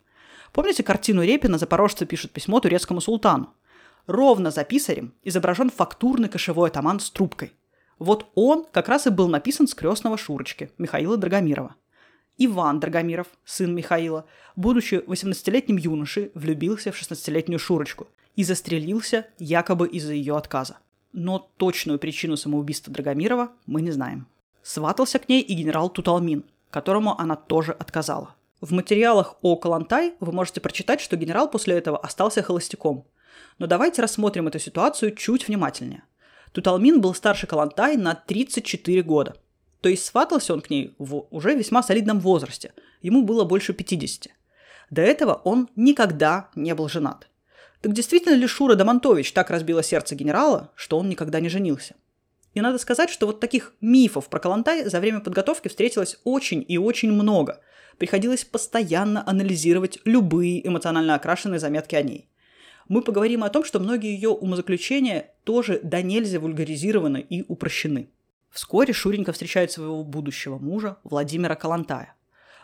Помните 0.51 0.83
картину 0.83 1.23
Репина 1.23 1.57
«Запорожцы 1.57 2.05
пишут 2.05 2.31
письмо 2.31 2.59
турецкому 2.59 3.01
султану»? 3.01 3.53
Ровно 4.07 4.51
за 4.51 4.63
писарем 4.63 5.13
изображен 5.23 5.69
фактурный 5.69 6.29
кошевой 6.29 6.69
атаман 6.69 6.99
с 6.99 7.09
трубкой. 7.09 7.53
Вот 7.99 8.31
он 8.35 8.65
как 8.71 8.89
раз 8.89 9.07
и 9.07 9.09
был 9.09 9.27
написан 9.27 9.67
с 9.67 9.73
крестного 9.73 10.17
Шурочки, 10.17 10.71
Михаила 10.77 11.15
Драгомирова. 11.15 11.75
Иван 12.37 12.79
Драгомиров, 12.79 13.27
сын 13.45 13.73
Михаила, 13.75 14.25
будучи 14.55 14.95
18-летним 14.95 15.77
юношей, 15.77 16.31
влюбился 16.33 16.91
в 16.91 16.99
16-летнюю 16.99 17.59
Шурочку 17.59 18.07
и 18.35 18.43
застрелился 18.43 19.27
якобы 19.37 19.87
из-за 19.87 20.13
ее 20.13 20.35
отказа. 20.35 20.77
Но 21.11 21.51
точную 21.57 21.99
причину 21.99 22.37
самоубийства 22.37 22.91
Драгомирова 22.91 23.51
мы 23.67 23.81
не 23.81 23.91
знаем. 23.91 24.27
Сватался 24.63 25.19
к 25.19 25.29
ней 25.29 25.41
и 25.41 25.53
генерал 25.53 25.89
Туталмин, 25.89 26.43
которому 26.71 27.19
она 27.19 27.35
тоже 27.35 27.73
отказала. 27.73 28.35
В 28.61 28.71
материалах 28.71 29.35
о 29.41 29.57
Калантай 29.57 30.13
вы 30.19 30.31
можете 30.31 30.61
прочитать, 30.61 31.01
что 31.01 31.17
генерал 31.17 31.51
после 31.51 31.75
этого 31.75 31.97
остался 31.97 32.41
холостяком. 32.41 33.05
Но 33.59 33.67
давайте 33.67 34.01
рассмотрим 34.01 34.47
эту 34.47 34.57
ситуацию 34.57 35.15
чуть 35.15 35.47
внимательнее. 35.47 36.03
Туталмин 36.53 37.01
был 37.01 37.13
старше 37.13 37.45
Калантай 37.45 37.97
на 37.97 38.15
34 38.15 39.03
года. 39.03 39.35
То 39.83 39.89
есть 39.89 40.05
сватался 40.05 40.53
он 40.53 40.61
к 40.61 40.69
ней 40.69 40.95
в 40.97 41.25
уже 41.29 41.55
весьма 41.55 41.83
солидном 41.83 42.21
возрасте. 42.21 42.71
Ему 43.01 43.21
было 43.21 43.43
больше 43.43 43.73
50. 43.73 44.29
До 44.89 45.01
этого 45.01 45.33
он 45.43 45.69
никогда 45.75 46.49
не 46.55 46.73
был 46.73 46.87
женат. 46.87 47.27
Так 47.81 47.91
действительно 47.91 48.33
ли 48.33 48.47
Шура 48.47 48.75
Домонтович 48.75 49.33
так 49.33 49.49
разбила 49.49 49.83
сердце 49.83 50.15
генерала, 50.15 50.71
что 50.75 50.97
он 50.97 51.09
никогда 51.09 51.41
не 51.41 51.49
женился? 51.49 51.95
И 52.53 52.61
надо 52.61 52.77
сказать, 52.77 53.09
что 53.09 53.25
вот 53.25 53.41
таких 53.41 53.73
мифов 53.81 54.29
про 54.29 54.39
Калантай 54.39 54.85
за 54.85 55.01
время 55.01 55.19
подготовки 55.19 55.67
встретилось 55.67 56.17
очень 56.23 56.63
и 56.65 56.77
очень 56.77 57.11
много. 57.11 57.59
Приходилось 57.97 58.45
постоянно 58.45 59.21
анализировать 59.27 59.99
любые 60.05 60.65
эмоционально 60.65 61.15
окрашенные 61.15 61.59
заметки 61.59 61.95
о 61.95 62.01
ней. 62.03 62.29
Мы 62.87 63.01
поговорим 63.01 63.43
о 63.43 63.49
том, 63.49 63.65
что 63.65 63.81
многие 63.81 64.15
ее 64.15 64.29
умозаключения 64.29 65.31
тоже 65.43 65.81
до 65.83 66.01
нельзя 66.01 66.39
вульгаризированы 66.39 67.19
и 67.19 67.43
упрощены. 67.49 68.07
Вскоре 68.53 68.93
Шуренька 68.93 69.33
встречает 69.33 69.71
своего 69.71 70.03
будущего 70.03 70.59
мужа 70.59 70.97
Владимира 71.03 71.55
Калантая. 71.55 72.15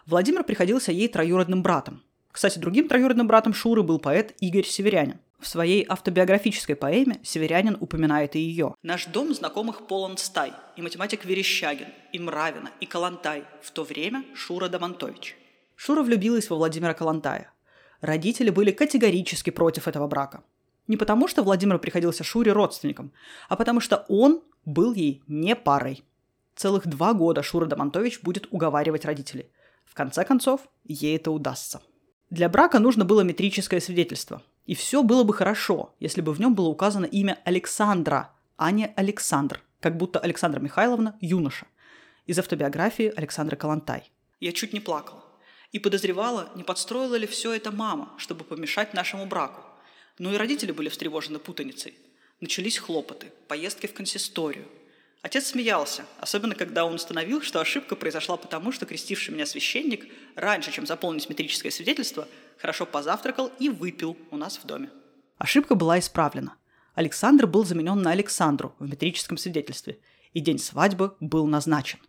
Владимир 0.05 0.43
приходился 0.43 0.91
ей 0.91 1.07
троюродным 1.07 1.63
братом. 1.63 2.03
Кстати, 2.31 2.59
другим 2.59 2.87
троюродным 2.87 3.25
братом 3.25 3.55
Шуры 3.55 3.81
был 3.81 3.97
поэт 3.97 4.35
Игорь 4.39 4.67
Северянин. 4.67 5.19
В 5.39 5.47
своей 5.47 5.83
автобиографической 5.89 6.75
поэме 6.75 7.19
Северянин 7.23 7.75
упоминает 7.79 8.35
и 8.35 8.39
ее. 8.39 8.75
«Наш 8.83 9.07
дом 9.07 9.33
знакомых 9.33 9.87
полон 9.87 10.17
стай, 10.17 10.53
и 10.75 10.83
математик 10.83 11.25
Верещагин, 11.25 11.87
и 12.13 12.19
Мравина, 12.19 12.69
и 12.79 12.85
Калантай, 12.85 13.45
в 13.63 13.71
то 13.71 13.83
время 13.83 14.23
Шура 14.35 14.69
Домонтович». 14.69 15.37
Шура 15.75 16.03
влюбилась 16.03 16.51
во 16.51 16.57
Владимира 16.57 16.93
Калантая. 16.93 17.51
Родители 18.01 18.51
были 18.51 18.69
категорически 18.69 19.49
против 19.49 19.87
этого 19.87 20.07
брака. 20.07 20.43
Не 20.85 20.97
потому, 20.97 21.27
что 21.27 21.41
Владимир 21.41 21.79
приходился 21.79 22.23
Шуре 22.23 22.51
родственником, 22.51 23.11
а 23.47 23.55
потому 23.55 23.79
что 23.79 24.05
он 24.07 24.43
был 24.69 24.93
ей 24.93 25.21
не 25.27 25.55
парой. 25.55 26.03
Целых 26.55 26.87
два 26.87 27.13
года 27.13 27.43
Шура 27.43 27.65
Домонтович 27.65 28.21
будет 28.21 28.47
уговаривать 28.51 29.05
родителей. 29.05 29.49
В 29.85 29.93
конце 29.93 30.23
концов, 30.25 30.61
ей 30.83 31.15
это 31.15 31.31
удастся. 31.31 31.81
Для 32.29 32.47
брака 32.49 32.79
нужно 32.79 33.05
было 33.05 33.21
метрическое 33.21 33.79
свидетельство– 33.79 34.41
и 34.69 34.75
все 34.75 35.01
было 35.01 35.23
бы 35.23 35.33
хорошо, 35.33 35.95
если 35.99 36.21
бы 36.21 36.31
в 36.31 36.39
нем 36.39 36.53
было 36.53 36.67
указано 36.67 37.05
имя 37.05 37.39
Александра, 37.43 38.35
а 38.55 38.69
не 38.69 38.85
Александр, 38.95 39.63
как 39.79 39.97
будто 39.97 40.19
Александра 40.19 40.59
Михайловна– 40.59 41.17
юноша, 41.21 41.65
из 42.27 42.37
автобиографии 42.37 43.11
Александра 43.15 43.55
Калантай. 43.55 44.11
Я 44.39 44.51
чуть 44.51 44.71
не 44.73 44.79
плакала. 44.79 45.23
И 45.71 45.79
подозревала, 45.79 46.51
не 46.53 46.61
подстроила 46.61 47.15
ли 47.15 47.25
все 47.25 47.51
это 47.51 47.71
мама, 47.71 48.13
чтобы 48.17 48.43
помешать 48.43 48.93
нашему 48.93 49.25
браку. 49.25 49.63
Но 50.19 50.31
и 50.31 50.37
родители 50.37 50.71
были 50.71 50.89
встревожены 50.89 51.39
путаницей. 51.39 51.95
Начались 52.39 52.77
хлопоты, 52.77 53.31
поездки 53.47 53.87
в 53.87 53.93
консисторию– 53.93 54.65
Отец 55.21 55.47
смеялся, 55.47 56.05
особенно 56.21 56.55
когда 56.55 56.85
он 56.85 56.93
установил, 56.93 57.41
что 57.41 57.59
ошибка 57.59 57.97
произошла 57.97 58.37
потому, 58.37 58.71
что 58.71 58.85
крестивший 58.85 59.33
меня 59.33 59.45
священник, 59.45 60.05
раньше, 60.35 60.71
чем 60.71 60.87
заполнить 60.87 61.27
метрическое 61.29 61.71
свидетельство, 61.73 62.25
хорошо 62.57 62.85
позавтракал 62.85 63.51
и 63.59 63.67
выпил 63.67 64.15
у 64.31 64.37
нас 64.37 64.57
в 64.57 64.65
доме. 64.65 64.89
Ошибка 65.37 65.75
была 65.75 65.99
исправлена. 65.99 66.55
Александр 66.95 67.47
был 67.47 67.65
заменен 67.65 68.01
на 68.01 68.11
Александру 68.11 68.75
в 68.79 68.89
метрическом 68.89 69.37
свидетельстве, 69.37 69.99
и 70.31 70.39
день 70.39 70.57
свадьбы 70.57 71.15
был 71.19 71.47
назначен. 71.47 71.99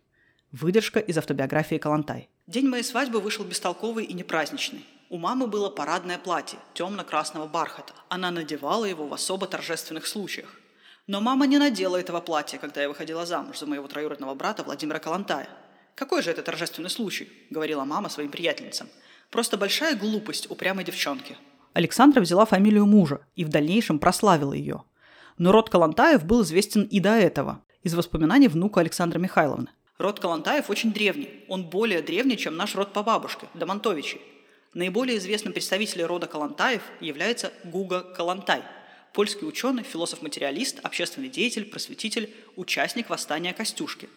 Выдержка 0.53 0.99
из 0.99 1.17
автобиографии 1.17 1.77
Калантай. 1.77 2.29
День 2.47 2.67
моей 2.67 2.83
свадьбы 2.83 3.19
вышел 3.19 3.43
бестолковый 3.43 4.05
и 4.05 4.13
непраздничный. 4.13 4.85
У 5.11 5.17
мамы 5.17 5.47
было 5.47 5.69
парадное 5.69 6.17
платье 6.17 6.57
темно-красного 6.73 7.45
бархата. 7.45 7.91
Она 8.07 8.31
надевала 8.31 8.85
его 8.85 9.07
в 9.07 9.13
особо 9.13 9.45
торжественных 9.45 10.07
случаях. 10.07 10.55
Но 11.05 11.19
мама 11.19 11.47
не 11.47 11.57
надела 11.57 11.97
этого 11.97 12.21
платья, 12.21 12.57
когда 12.57 12.81
я 12.81 12.87
выходила 12.87 13.25
замуж 13.25 13.59
за 13.59 13.65
моего 13.65 13.89
троюродного 13.89 14.33
брата 14.35 14.63
Владимира 14.63 14.99
Калантая. 14.99 15.49
«Какой 15.95 16.21
же 16.21 16.31
это 16.31 16.43
торжественный 16.43 16.89
случай?»– 16.89 17.27
говорила 17.49 17.83
мама 17.83 18.07
своим 18.07 18.29
приятельницам. 18.29 18.87
«Просто 19.29 19.57
большая 19.57 19.97
глупость 19.97 20.49
упрямой 20.49 20.85
девчонки». 20.85 21.35
Александра 21.73 22.21
взяла 22.21 22.45
фамилию 22.45 22.85
мужа 22.85 23.19
и 23.35 23.43
в 23.43 23.49
дальнейшем 23.49 23.99
прославила 23.99 24.53
ее. 24.53 24.85
Но 25.37 25.51
род 25.51 25.69
Калантаев 25.69 26.23
был 26.23 26.43
известен 26.43 26.83
и 26.83 27.01
до 27.01 27.09
этого, 27.09 27.61
из 27.83 27.93
воспоминаний 27.95 28.47
внука 28.47 28.79
Александра 28.79 29.19
Михайловны. 29.19 29.67
Род 29.97 30.21
Калантаев 30.21 30.69
очень 30.69 30.93
древний. 30.93 31.43
Он 31.49 31.65
более 31.65 32.01
древний, 32.01 32.37
чем 32.37 32.55
наш 32.55 32.75
род 32.75 32.93
по 32.93 33.03
бабушке, 33.03 33.47
Домонтовичи. 33.53 34.21
Наиболее 34.73 35.17
известным 35.17 35.53
представителем 35.53 36.05
рода 36.05 36.27
Калантаев 36.27 36.81
является 37.01 37.51
Гуга 37.65 38.01
Калантай– 38.01 38.63
польский 39.13 39.45
ученый, 39.45 39.83
философ-материалист, 39.83 40.79
общественный 40.83 41.29
деятель, 41.29 41.65
просветитель, 41.65 42.33
участник 42.55 43.09
восстания 43.09 43.53
Костюшки. 43.53 44.09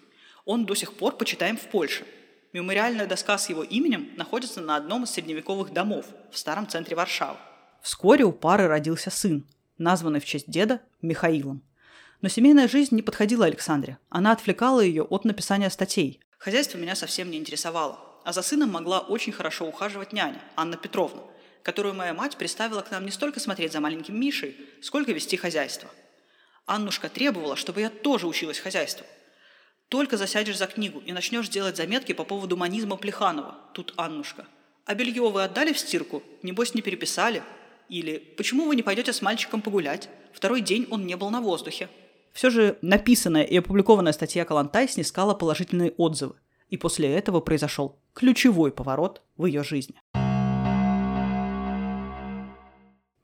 Он 0.44 0.64
до 0.66 0.75
сих 0.75 0.94
пор 0.94 1.16
почитаем 1.16 1.56
в 1.56 1.62
Польше. 1.62 2.04
Мемориальная 2.52 3.06
доска 3.06 3.37
с 3.37 3.49
его 3.49 3.64
именем 3.64 4.11
находится 4.16 4.61
на 4.61 4.76
одном 4.76 5.04
из 5.04 5.11
средневековых 5.11 5.73
домов 5.73 6.06
в 6.30 6.38
старом 6.38 6.68
центре 6.68 6.94
Варшавы. 6.94 7.38
Вскоре 7.82 8.25
у 8.25 8.32
пары 8.32 8.68
родился 8.68 9.11
сын, 9.11 9.44
названный 9.78 10.20
в 10.20 10.25
честь 10.25 10.49
деда 10.49 10.80
Михаилом. 11.02 11.62
Но 12.20 12.28
семейная 12.28 12.68
жизнь 12.68 12.94
не 12.94 13.02
подходила 13.02 13.44
Александре. 13.44 13.99
Она 14.08 14.32
отвлекала 14.32 14.80
ее 14.80 15.02
от 15.02 15.25
написания 15.25 15.68
статей. 15.68 16.20
Хозяйство 16.38 16.78
меня 16.78 16.94
совсем 16.94 17.30
не 17.30 17.38
интересовало. 17.38 17.99
А 18.24 18.32
за 18.32 18.42
сыном 18.42 18.70
могла 18.70 19.00
очень 19.00 19.32
хорошо 19.32 19.66
ухаживать 19.66 20.12
няня, 20.12 20.40
Анна 20.56 20.76
Петровна, 20.76 21.22
которую 21.62 21.94
моя 21.94 22.14
мать 22.14 22.36
приставила 22.36 22.80
к 22.80 22.90
нам 22.90 23.04
не 23.04 23.10
столько 23.10 23.38
смотреть 23.38 23.72
за 23.72 23.80
маленьким 23.80 24.18
Мишей, 24.18 24.56
сколько 24.82 25.12
вести 25.12 25.36
хозяйство. 25.36 25.88
Аннушка 26.66 27.08
требовала, 27.08 27.54
чтобы 27.54 27.82
я 27.82 27.90
тоже 27.90 28.26
училась 28.26 28.58
хозяйству. 28.58 29.06
Только 29.88 30.16
засядешь 30.16 30.56
за 30.56 30.66
книгу 30.66 31.00
и 31.00 31.12
начнешь 31.12 31.48
делать 31.50 31.76
заметки 31.76 32.12
по 32.12 32.24
поводу 32.24 32.56
манизма 32.56 32.96
Плеханова. 32.96 33.58
Тут 33.74 33.92
Аннушка. 33.96 34.46
А 34.86 34.94
белье 34.94 35.30
вы 35.30 35.44
отдали 35.44 35.72
в 35.72 35.78
стирку? 35.78 36.22
Небось, 36.42 36.74
не 36.74 36.82
переписали? 36.82 37.42
Или 37.88 38.16
«Почему 38.18 38.66
вы 38.66 38.76
не 38.76 38.82
пойдете 38.82 39.12
с 39.12 39.20
мальчиком 39.20 39.60
погулять? 39.60 40.08
Второй 40.32 40.62
день 40.62 40.86
он 40.90 41.06
не 41.06 41.16
был 41.16 41.30
на 41.30 41.40
воздухе». 41.40 41.88
Все 42.32 42.50
же 42.50 42.78
написанная 42.82 43.44
и 43.44 43.56
опубликованная 43.58 44.12
статья 44.12 44.44
Калантай 44.44 44.88
снискала 44.88 45.34
положительные 45.34 45.92
отзывы. 45.92 46.34
И 46.74 46.76
после 46.76 47.08
этого 47.14 47.38
произошел 47.38 48.00
ключевой 48.14 48.72
поворот 48.72 49.22
в 49.36 49.46
ее 49.46 49.62
жизни. 49.62 49.94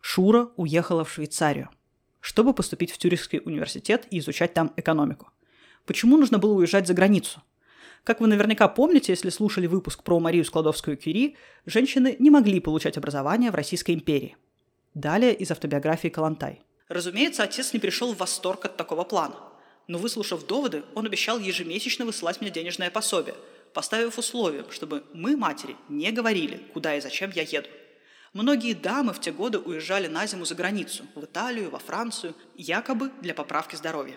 Шура 0.01 0.51
уехала 0.57 1.05
в 1.05 1.11
Швейцарию, 1.11 1.69
чтобы 2.21 2.55
поступить 2.55 2.93
в 2.93 2.99
Тюрихский 2.99 3.41
университет 3.45 4.07
и 4.13 4.21
изучать 4.21 4.55
там 4.55 4.73
экономику. 4.77 5.33
Почему 5.85 6.17
нужно 6.17 6.39
было 6.39 6.53
уезжать 6.53 6.87
за 6.87 6.95
границу? 6.95 7.43
Как 8.05 8.21
вы 8.21 8.29
наверняка 8.29 8.69
помните, 8.69 9.11
если 9.11 9.31
слушали 9.31 9.67
выпуск 9.67 10.05
про 10.05 10.21
Марию 10.21 10.45
Складовскую-Кюри, 10.45 11.35
женщины 11.67 12.15
не 12.21 12.31
могли 12.31 12.61
получать 12.61 12.97
образование 12.97 13.51
в 13.51 13.57
Российской 13.57 13.97
империи. 13.97 14.37
Далее 14.95 15.35
из 15.35 15.51
автобиографии 15.51 16.07
Калантай. 16.07 16.63
Разумеется, 16.87 17.43
отец 17.43 17.73
не 17.73 17.81
пришел 17.81 18.15
в 18.15 18.19
восторг 18.19 18.67
от 18.67 18.77
такого 18.77 19.03
плана. 19.03 19.50
Но 19.91 19.99
выслушав 19.99 20.47
доводы, 20.47 20.85
он 20.95 21.07
обещал 21.07 21.41
ежемесячно 21.41 22.05
высылать 22.05 22.41
мне 22.41 22.51
денежное 22.51 22.93
пособие, 22.93 23.35
поставив 23.75 24.19
условием, 24.19 24.71
чтобы 24.71 25.03
мы, 25.13 25.37
матери, 25.37 25.75
не 25.89 26.13
говорили, 26.13 26.59
куда 26.73 26.95
и 26.95 27.01
зачем 27.01 27.33
я 27.35 27.43
еду. 27.43 27.69
Многие 28.33 28.75
дамы 28.75 29.13
в 29.13 29.21
те 29.21 29.33
годы 29.33 29.59
уезжали 29.59 30.07
на 30.07 30.29
зиму 30.29 30.45
за 30.45 30.55
границу, 30.55 31.03
в 31.17 31.25
Италию, 31.25 31.71
во 31.71 31.81
Францию, 31.81 32.37
якобы 32.55 33.11
для 33.21 33.35
поправки 33.35 33.75
здоровья. 33.75 34.17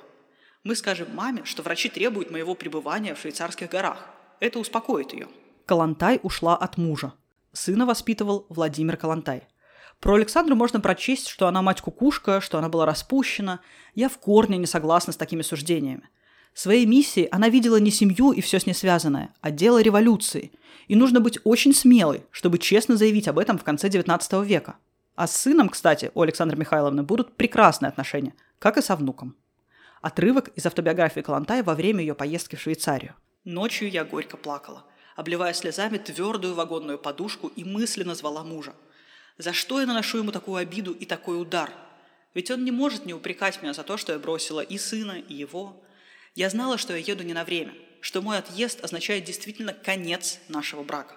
Мы 0.64 0.76
скажем 0.76 1.08
маме, 1.16 1.44
что 1.44 1.64
врачи 1.64 1.90
требуют 1.90 2.30
моего 2.30 2.54
пребывания 2.54 3.16
в 3.16 3.20
швейцарских 3.20 3.68
горах. 3.68 4.08
Это 4.40 4.60
успокоит 4.60 5.12
ее. 5.12 5.28
Калантай 5.66 6.20
ушла 6.22 6.56
от 6.56 6.78
мужа. 6.78 7.14
Сына 7.52 7.88
воспитывал 7.88 8.46
Владимир 8.50 8.96
Калантай. 8.96 9.48
Про 10.04 10.16
Александру 10.16 10.58
можно 10.58 10.82
прочесть, 10.82 11.30
что 11.30 11.48
она 11.48 11.62
мать-кукушка, 11.62 12.42
что 12.42 12.58
она 12.58 12.68
была 12.68 12.86
распущена. 12.86 13.62
Я 13.96 14.10
в 14.10 14.18
корне 14.18 14.58
не 14.58 14.66
согласна 14.66 15.14
с 15.14 15.16
такими 15.16 15.44
суждениями. 15.44 16.10
Своей 16.54 16.86
миссией 16.86 17.30
она 17.32 17.48
видела 17.48 17.78
не 17.78 17.90
семью 17.90 18.34
и 18.34 18.42
все 18.42 18.60
с 18.60 18.66
ней 18.66 18.74
связанное, 18.74 19.34
а 19.40 19.50
дело 19.50 19.82
революции. 19.82 20.52
И 20.90 20.98
нужно 20.98 21.22
быть 21.22 21.40
очень 21.46 21.74
смелой, 21.74 22.26
чтобы 22.32 22.58
честно 22.58 22.98
заявить 22.98 23.30
об 23.30 23.40
этом 23.40 23.58
в 23.58 23.64
конце 23.64 23.88
XIX 23.88 24.46
века. 24.46 24.76
А 25.16 25.26
с 25.26 25.38
сыном, 25.38 25.70
кстати, 25.70 26.12
у 26.16 26.22
Александры 26.22 26.58
Михайловны 26.58 27.04
будут 27.04 27.38
прекрасные 27.38 27.88
отношения, 27.88 28.34
как 28.60 28.78
и 28.78 28.82
со 28.82 28.98
внуком. 28.98 29.38
Отрывок 30.02 30.50
из 30.50 30.66
автобиографии 30.66 31.22
Калантай 31.22 31.64
во 31.64 31.76
время 31.76 32.02
ее 32.02 32.14
поездки 32.14 32.58
в 32.58 32.62
Швейцарию. 32.62 33.16
Ночью 33.46 33.90
я 33.90 34.04
горько 34.04 34.36
плакала, 34.36 34.84
обливая 35.16 35.54
слезами 35.54 35.98
твердую 35.98 36.56
вагонную 36.56 36.98
подушку 36.98 37.48
и 37.56 37.64
мысленно 37.64 38.16
звала 38.16 38.44
мужа. 38.44 38.74
За 39.38 39.54
что 39.54 39.80
я 39.80 39.86
наношу 39.86 40.20
ему 40.20 40.32
такую 40.32 40.58
обиду 40.58 40.94
и 40.94 41.06
такой 41.06 41.42
удар? 41.42 41.72
Ведь 42.34 42.52
он 42.52 42.64
не 42.64 42.72
может 42.72 43.06
не 43.06 43.14
упрекать 43.14 43.62
меня 43.62 43.74
за 43.74 43.84
то, 43.84 43.98
что 43.98 44.14
я 44.14 44.20
бросила 44.20 44.62
и 44.62 44.78
сына, 44.78 45.14
и 45.14 45.34
его. 45.34 45.84
Я 46.36 46.50
знала, 46.50 46.78
что 46.78 46.94
я 46.94 47.00
еду 47.00 47.24
не 47.24 47.34
на 47.34 47.44
время, 47.44 47.74
что 48.02 48.22
мой 48.22 48.38
отъезд 48.38 48.84
означает 48.84 49.24
действительно 49.24 49.74
конец 49.74 50.40
нашего 50.48 50.84
брака. 50.84 51.16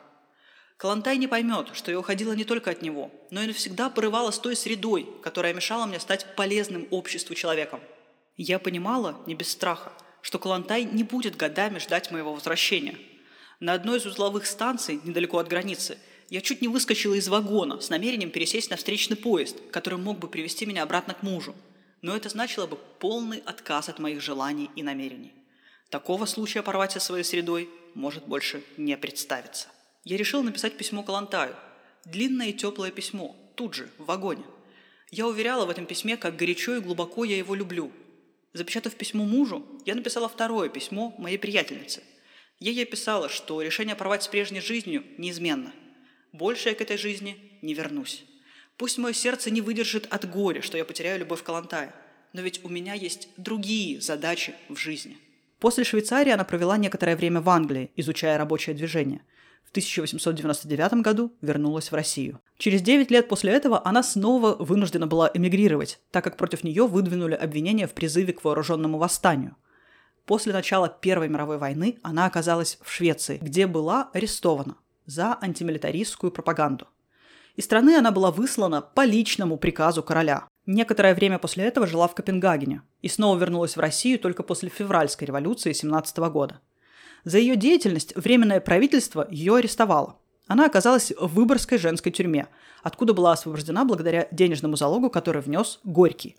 Калантай 0.77 1.17
не 1.17 1.27
поймет, 1.27 1.71
что 1.73 1.91
я 1.91 1.99
уходила 1.99 2.33
не 2.33 2.45
только 2.45 2.71
от 2.71 2.83
него, 2.83 3.11
но 3.31 3.43
и 3.43 3.47
навсегда 3.47 3.89
порывала 3.89 4.31
с 4.31 4.39
той 4.39 4.57
средой, 4.57 5.09
которая 5.23 5.55
мешала 5.55 5.87
мне 5.87 5.99
стать 6.01 6.35
полезным 6.37 6.87
обществу 6.91 7.35
человеком– 7.35 7.81
я 8.37 8.59
понимала, 8.59 9.17
не 9.27 9.35
без 9.35 9.51
страха, 9.51 9.93
что 10.21 10.39
Калантай 10.39 10.85
не 10.85 11.05
будет 11.05 11.37
годами 11.37 11.79
ждать 11.79 12.11
моего 12.11 12.35
возвращения. 12.35 12.99
На 13.61 13.73
одной 13.73 13.99
из 13.99 14.05
узловых 14.05 14.45
станций, 14.45 15.01
недалеко 15.05 15.39
от 15.39 15.49
границы, 15.49 15.97
я 16.29 16.41
чуть 16.41 16.63
не 16.63 16.69
выскочила 16.69 17.15
из 17.15 17.29
вагона 17.29 17.81
с 17.81 17.91
намерением 17.91 18.31
пересесть 18.31 18.71
на 18.71 18.77
встречный 18.77 19.17
поезд, 19.17 19.57
который 19.71 19.99
мог 19.99 20.19
бы 20.19 20.29
привести 20.29 20.67
меня 20.67 20.83
обратно 20.83 21.15
к 21.15 21.23
мужу. 21.23 21.55
Но 22.03 22.17
это 22.17 22.29
значило 22.29 22.67
бы 22.67 22.77
полный 22.99 23.39
отказ 23.39 23.89
от 23.89 23.99
моих 23.99 24.21
желаний 24.21 24.71
и 24.77 24.83
намерений. 24.83 25.33
Такого 25.91 26.27
случая 26.27 26.63
порвать 26.63 26.93
со 26.93 27.01
своей 27.01 27.25
средой 27.25 27.69
может 27.95 28.27
больше 28.27 28.63
не 28.77 28.97
представиться. 28.97 29.69
Я 30.05 30.17
решил 30.17 30.43
написать 30.43 30.77
письмо 30.77 31.03
Калантаю. 31.03 31.57
Длинное 32.05 32.49
и 32.49 32.53
теплое 32.53 32.91
письмо, 32.91 33.35
тут 33.55 33.75
же, 33.75 33.89
в 33.99 34.07
вагоне. 34.07 34.45
Я 35.11 35.27
уверяла 35.27 35.67
в 35.67 35.71
этом 35.71 35.87
письме, 35.87 36.17
как 36.17 36.37
горячо 36.37 36.77
и 36.77 36.81
глубоко 36.81 37.25
я 37.25 37.37
его 37.37 37.55
люблю, 37.55 37.93
Запечатав 38.57 38.95
письмо 38.95 39.25
мужу, 39.25 39.67
я 39.85 39.95
написала 39.95 40.31
второе 40.31 40.71
письмо 40.71 41.15
моей 41.19 41.37
приятельнице. 41.37 42.03
Я 42.59 42.73
ей 42.73 42.87
писала, 42.87 43.29
что 43.29 43.61
решение 43.61 43.95
порвать 43.95 44.23
с 44.23 44.29
прежней 44.29 44.63
жизнью 44.63 45.05
неизменно. 45.19 45.75
Больше 46.39 46.69
я 46.69 46.75
к 46.75 46.83
этой 46.83 46.99
жизни 46.99 47.39
не 47.63 47.73
вернусь. 47.73 48.25
Пусть 48.77 48.99
мое 48.99 49.15
сердце 49.15 49.51
не 49.51 49.63
выдержит 49.63 50.07
от 50.11 50.29
горя, 50.31 50.61
что 50.61 50.77
я 50.77 50.85
потеряю 50.85 51.19
любовь 51.21 51.43
к 51.43 51.47
Калантаю, 51.47 51.93
но 52.35 52.43
ведь 52.43 52.63
у 52.63 52.69
меня 52.69 52.93
есть 52.93 53.29
другие 53.39 54.03
задачи 54.03 54.55
в 54.69 54.77
жизни. 54.77 55.17
После 55.61 55.85
Швейцарии 55.85 56.33
она 56.33 56.45
провела 56.45 56.77
некоторое 56.77 57.17
время 57.17 57.41
в 57.41 57.49
Англии, 57.49 57.91
изучая 57.97 58.37
рабочее 58.37 58.77
движение– 58.77 59.23
в 59.65 59.71
1899 59.71 61.03
году 61.03 61.33
вернулась 61.43 61.91
в 61.91 61.95
Россию. 61.95 62.41
Через 62.57 62.83
9 62.83 63.11
лет 63.11 63.29
после 63.29 63.53
этого 63.53 63.85
она 63.85 64.05
снова 64.05 64.55
вынуждена 64.55 65.09
была 65.09 65.29
эмигрировать, 65.35 65.99
так 66.13 66.23
как 66.23 66.37
против 66.37 66.63
нее 66.63 66.87
выдвинули 66.87 67.35
обвинения 67.35 67.89
в 67.89 67.93
призыве 67.93 68.33
к 68.33 68.45
вооруженному 68.45 68.97
восстанию. 68.97 69.57
После 70.25 70.53
начала 70.53 70.89
Первой 70.89 71.29
мировой 71.29 71.59
войны 71.59 71.99
она 72.03 72.27
оказалась 72.27 72.79
в 72.81 72.93
Швеции, 72.93 73.39
где 73.43 73.67
была 73.67 74.09
арестована 74.15 74.77
за 75.07 75.39
антимилитаристскую 75.41 76.31
пропаганду. 76.31 76.87
Из 77.57 77.65
страны 77.65 77.97
она 77.97 78.11
была 78.11 78.31
выслана 78.31 78.83
по 78.83 79.05
личному 79.05 79.57
приказу 79.57 80.03
короля. 80.03 80.47
Некоторое 80.67 81.15
время 81.15 81.39
после 81.39 81.65
этого 81.65 81.87
жила 81.87 82.07
в 82.09 82.15
Копенгагене 82.15 82.83
и 83.01 83.09
снова 83.09 83.39
вернулась 83.39 83.77
в 83.77 83.81
Россию 83.81 84.19
только 84.19 84.43
после 84.43 84.69
февральской 84.69 85.27
революции 85.27 85.73
17 85.73 86.19
года– 86.19 86.61
за 87.27 87.39
ее 87.39 87.57
деятельность 87.57 88.15
Временное 88.15 88.61
правительство 88.61 89.27
ее 89.29 89.57
арестовало. 89.57 90.17
Она 90.47 90.65
оказалась 90.65 91.11
в 91.11 91.35
Выборгской 91.35 91.77
женской 91.77 92.13
тюрьме, 92.13 92.47
откуда 92.85 93.15
была 93.15 93.33
освобождена 93.33 93.85
благодаря 93.85 94.29
денежному 94.31 94.77
залогу, 94.77 95.11
который 95.11 95.43
внес 95.43 95.81
Горький. 95.83 96.37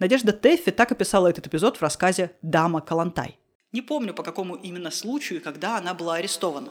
Надежда 0.00 0.32
Тэффи 0.32 0.72
так 0.72 0.90
описала 0.90 1.28
этот 1.28 1.46
эпизод 1.46 1.76
в 1.76 1.82
рассказе 1.82 2.32
«Дама 2.42 2.80
Калантай». 2.80 3.38
Не 3.70 3.80
помню, 3.80 4.12
по 4.12 4.24
какому 4.24 4.56
именно 4.56 4.90
случаю 4.90 5.38
и 5.38 5.42
когда 5.42 5.78
она 5.78 5.94
была 5.94 6.16
арестована. 6.16 6.70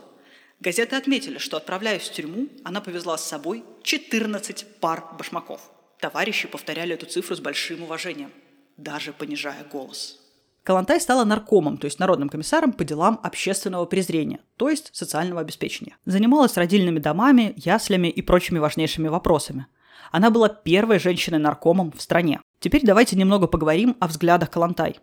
Газеты 0.64 0.96
отметили, 0.96 1.40
что, 1.40 1.58
отправляясь 1.58 2.04
в 2.04 2.14
тюрьму, 2.14 2.48
она 2.64 2.80
повезла 2.80 3.18
с 3.18 3.28
собой 3.28 3.66
14 3.84 4.66
пар 4.80 5.04
башмаков. 5.20 5.60
Товарищи 6.00 6.48
повторяли 6.48 6.94
эту 6.94 7.06
цифру 7.06 7.36
с 7.36 7.42
большим 7.42 7.84
уважением, 7.84 8.32
даже 8.78 9.12
понижая 9.12 9.66
голос. 9.70 10.22
Калантай 10.64 11.02
стала 11.02 11.26
наркомом, 11.26 11.78
то 11.78 11.84
есть 11.84 12.00
народным 12.00 12.30
комиссаром 12.30 12.72
по 12.72 12.86
делам 12.86 13.20
общественного 13.24 13.84
презрения, 13.84 14.40
то 14.56 14.70
есть 14.70 14.90
социального 14.96 15.42
обеспечения. 15.42 15.98
Занималась 16.06 16.56
родильными 16.56 17.00
домами, 17.00 17.54
яслями 17.58 18.08
и 18.08 18.22
прочими 18.22 18.60
важнейшими 18.60 19.10
вопросами. 19.10 19.68
Она 20.14 20.30
была 20.30 20.48
первой 20.48 20.98
женщиной-наркомом 20.98 21.92
в 21.92 22.02
стране. 22.02 22.40
Теперь 22.62 22.86
давайте 22.86 23.18
немного 23.18 23.48
поговорим 23.48 23.98
о 24.00 24.08
взглядах 24.08 24.50
Калантай. 24.50 25.02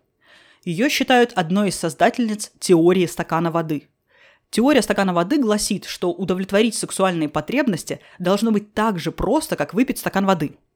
Ее 0.64 0.88
считают 0.88 1.34
одной 1.34 1.68
из 1.68 1.76
создательниц 1.76 2.50
теории 2.58 3.04
стакана 3.04 3.50
воды. 3.50 3.90
Теория 4.50 4.82
стакана 4.82 5.14
воды 5.14 5.38
гласит, 5.38 5.84
что 5.84 6.12
удовлетворить 6.12 6.74
сексуальные 6.74 7.28
потребности 7.28 8.00
должно 8.18 8.50
быть 8.50 8.74
так 8.74 8.98
же 8.98 9.12
просто, 9.12 9.56
как 9.56 9.74
выпить 9.74 9.98
стакан 9.98 10.26
воды– 10.26 10.56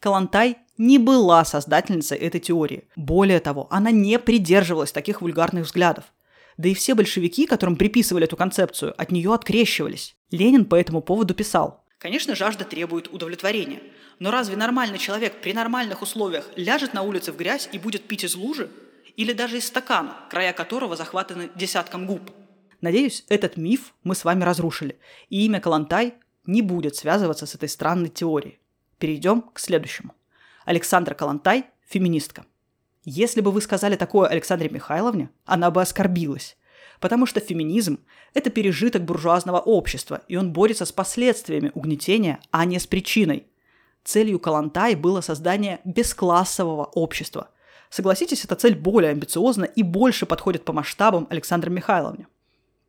Калантай 0.00 0.56
не 0.78 0.96
была 0.96 1.44
создательницей 1.44 2.16
этой 2.16 2.40
теории. 2.40 2.84
Более 2.96 3.38
того, 3.38 3.68
она 3.70 3.90
не 3.90 4.18
придерживалась 4.18 4.92
таких 4.92 5.20
вульгарных 5.20 5.66
взглядов. 5.66 6.04
Да 6.56 6.70
и 6.70 6.74
все 6.74 6.94
большевики, 6.94 7.46
которым 7.46 7.76
приписывали 7.76 8.24
эту 8.24 8.36
концепцию, 8.36 8.94
от 8.96 9.12
нее 9.12 9.32
открещивались. 9.32 10.16
Ленин 10.30 10.64
по 10.64 10.74
этому 10.74 11.02
поводу 11.02 11.34
писал. 11.34 11.84
Конечно, 11.98 12.34
жажда 12.34 12.64
требует 12.64 13.12
удовлетворения. 13.12 13.80
Но 14.18 14.30
разве 14.30 14.56
нормальный 14.56 14.98
человек 14.98 15.42
при 15.42 15.52
нормальных 15.52 16.00
условиях 16.00 16.48
ляжет 16.56 16.94
на 16.94 17.02
улице 17.02 17.30
в 17.32 17.36
грязь 17.36 17.68
и 17.70 17.78
будет 17.78 18.04
пить 18.04 18.24
из 18.24 18.34
лужи? 18.34 18.70
Или 19.16 19.34
даже 19.34 19.58
из 19.58 19.66
стакана, 19.66 20.16
края 20.30 20.54
которого 20.54 20.96
захватаны 20.96 21.50
десятком 21.54 22.06
губ? 22.06 22.30
Надеюсь, 22.80 23.24
этот 23.28 23.56
миф 23.56 23.94
мы 24.04 24.14
с 24.14 24.24
вами 24.24 24.42
разрушили, 24.42 24.98
и 25.28 25.44
имя 25.44 25.60
Калантай 25.60 26.14
не 26.46 26.62
будет 26.62 26.96
связываться 26.96 27.46
с 27.46 27.54
этой 27.54 27.68
странной 27.68 28.08
теорией. 28.08 28.58
Перейдем 28.98 29.42
к 29.42 29.58
следующему. 29.58 30.14
Александра 30.64 31.14
Калантай– 31.14 31.66
феминистка. 31.88 32.46
Если 33.04 33.40
бы 33.40 33.50
вы 33.50 33.60
сказали 33.60 33.96
такое 33.96 34.28
Александре 34.28 34.68
Михайловне, 34.68 35.30
она 35.44 35.70
бы 35.70 35.82
оскорбилась. 35.82 36.56
Потому 37.00 37.26
что 37.26 37.40
феминизм– 37.40 37.98
это 38.34 38.50
пережиток 38.50 39.04
буржуазного 39.04 39.58
общества, 39.58 40.22
и 40.28 40.36
он 40.36 40.52
борется 40.52 40.84
с 40.84 40.92
последствиями 40.92 41.72
угнетения, 41.74 42.40
а 42.50 42.64
не 42.64 42.78
с 42.78 42.86
причиной. 42.86 43.46
Целью 44.04 44.38
Калантай 44.38 44.94
было 44.94 45.20
создание 45.20 45.80
бесклассового 45.84 46.84
общества. 46.84 47.50
Согласитесь, 47.90 48.44
эта 48.44 48.54
цель 48.54 48.74
более 48.74 49.10
амбициозна 49.10 49.64
и 49.64 49.82
больше 49.82 50.24
подходит 50.24 50.64
по 50.64 50.72
масштабам 50.72 51.26
Александре 51.30 51.70
Михайловне. 51.70 52.26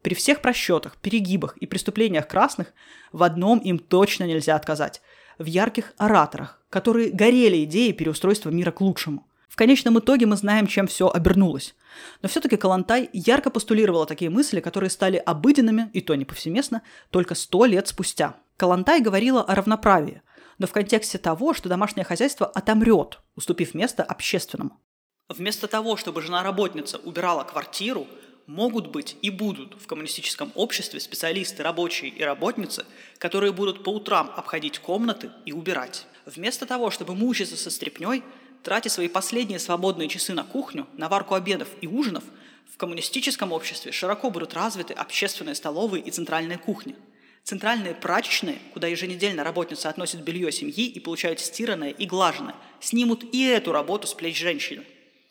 При 0.02 0.16
всех 0.16 0.42
просчетах, 0.42 0.98
перегибах 0.98 1.58
и 1.58 1.66
преступлениях 1.66 2.28
красных 2.28 2.74
в 3.12 3.24
одном 3.24 3.60
им 3.60 3.80
точно 3.80 4.26
нельзя 4.26 4.56
отказать– 4.56 5.02
в 5.42 5.46
ярких 5.46 5.94
ораторах, 5.98 6.62
которые 6.70 7.12
горели 7.12 7.64
идеей 7.64 7.94
переустройства 7.94 8.50
мира 8.50 8.72
к 8.72 8.82
лучшему. 8.82 9.28
В 9.50 9.58
конечном 9.58 10.00
итоге 10.00 10.26
мы 10.26 10.38
знаем, 10.38 10.66
чем 10.66 10.88
все 10.88 11.10
обернулось. 11.10 11.76
Но 12.22 12.30
все-таки 12.30 12.56
Калантай 12.56 13.10
ярко 13.12 13.50
постулировала 13.50 14.06
такие 14.06 14.32
мысли, 14.32 14.62
которые 14.62 14.90
стали 14.90 15.18
обыденными, 15.18 15.90
и 15.92 16.00
то 16.00 16.16
не 16.16 16.24
повсеместно, 16.24 16.84
только 17.10 17.36
сто 17.36 17.66
лет 17.66 17.88
спустя. 17.90 18.38
Калантай 18.56 19.02
говорила 19.02 19.42
о 19.42 19.56
равноправии, 19.56 20.22
но 20.58 20.68
в 20.68 20.72
контексте 20.72 21.18
того, 21.18 21.54
что 21.54 21.68
домашнее 21.68 22.06
хозяйство 22.06 22.48
отомрет, 22.48 23.20
уступив 23.36 23.74
место 23.74 24.04
общественному. 24.04 24.80
Вместо 25.28 25.68
того, 25.68 25.98
чтобы 25.98 26.22
жена-работница 26.22 26.98
убирала 27.00 27.44
квартиру, 27.44 28.08
могут 28.48 28.88
быть 28.88 29.18
и 29.22 29.30
будут 29.30 29.76
в 29.82 29.88
коммунистическом 29.88 30.52
обществе 30.56 31.00
специалисты, 31.00 31.64
рабочие 31.64 32.10
и 32.12 32.24
работницы, 32.24 32.86
которые 33.18 33.52
будут 33.52 33.84
по 33.84 33.90
утрам 33.90 34.32
обходить 34.36 34.80
комнаты 34.80 35.32
и 35.46 35.52
убирать. 35.54 36.06
Вместо 36.26 36.66
того, 36.66 36.92
чтобы 36.92 37.16
мучиться 37.16 37.58
со 37.58 37.70
стряпней, 37.70 38.24
тратя 38.64 38.90
свои 38.90 39.08
последние 39.08 39.60
свободные 39.60 40.10
часы 40.10 40.34
на 40.34 40.44
кухню, 40.44 40.88
на 40.94 41.10
варку 41.10 41.36
обедов 41.36 41.68
и 41.82 41.88
ужинов, 41.88 42.24
в 42.72 42.78
коммунистическом 42.78 43.52
обществе 43.52 43.92
широко 43.92 44.30
будут 44.30 44.54
развиты 44.54 44.94
общественные 44.94 45.56
столовые 45.56 46.04
и 46.04 46.12
центральные 46.12 46.58
кухни. 46.58 46.96
Центральные 47.44 47.96
прачечные, 47.96 48.60
куда 48.74 48.88
еженедельно 48.88 49.44
работница 49.44 49.90
относит 49.90 50.22
белье 50.22 50.52
семьи 50.52 50.86
и 50.86 51.00
получают 51.00 51.40
стиранное 51.40 51.90
и 51.90 52.06
глаженное, 52.06 52.56
снимут 52.80 53.24
и 53.34 53.44
эту 53.46 53.72
работу 53.72 54.08
с 54.08 54.14
плеч 54.14 54.38
женщины. 54.38 54.84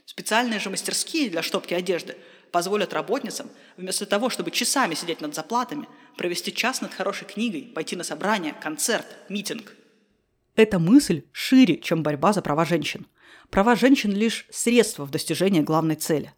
Специальные 0.04 0.58
же 0.58 0.70
мастерские 0.70 1.30
для 1.30 1.40
штопки 1.40 1.72
одежды 1.72 2.16
позволят 2.52 2.92
работницам, 2.92 3.48
вместо 3.76 4.06
того, 4.06 4.30
чтобы 4.30 4.50
часами 4.50 4.94
сидеть 4.94 5.20
над 5.20 5.34
заплатами, 5.34 5.88
провести 6.16 6.52
час 6.52 6.80
над 6.80 6.92
хорошей 6.92 7.26
книгой, 7.26 7.62
пойти 7.74 7.96
на 7.96 8.04
собрание, 8.04 8.54
концерт, 8.60 9.06
митинг. 9.28 9.74
Эта 10.56 10.78
мысль 10.78 11.22
шире, 11.32 11.78
чем 11.78 12.02
борьба 12.02 12.32
за 12.32 12.42
права 12.42 12.64
женщин. 12.64 13.06
Права 13.50 13.76
женщин– 13.76 14.12
лишь 14.12 14.46
средство 14.50 15.04
в 15.04 15.10
достижении 15.10 15.60
главной 15.60 15.96
цели. 15.96 16.34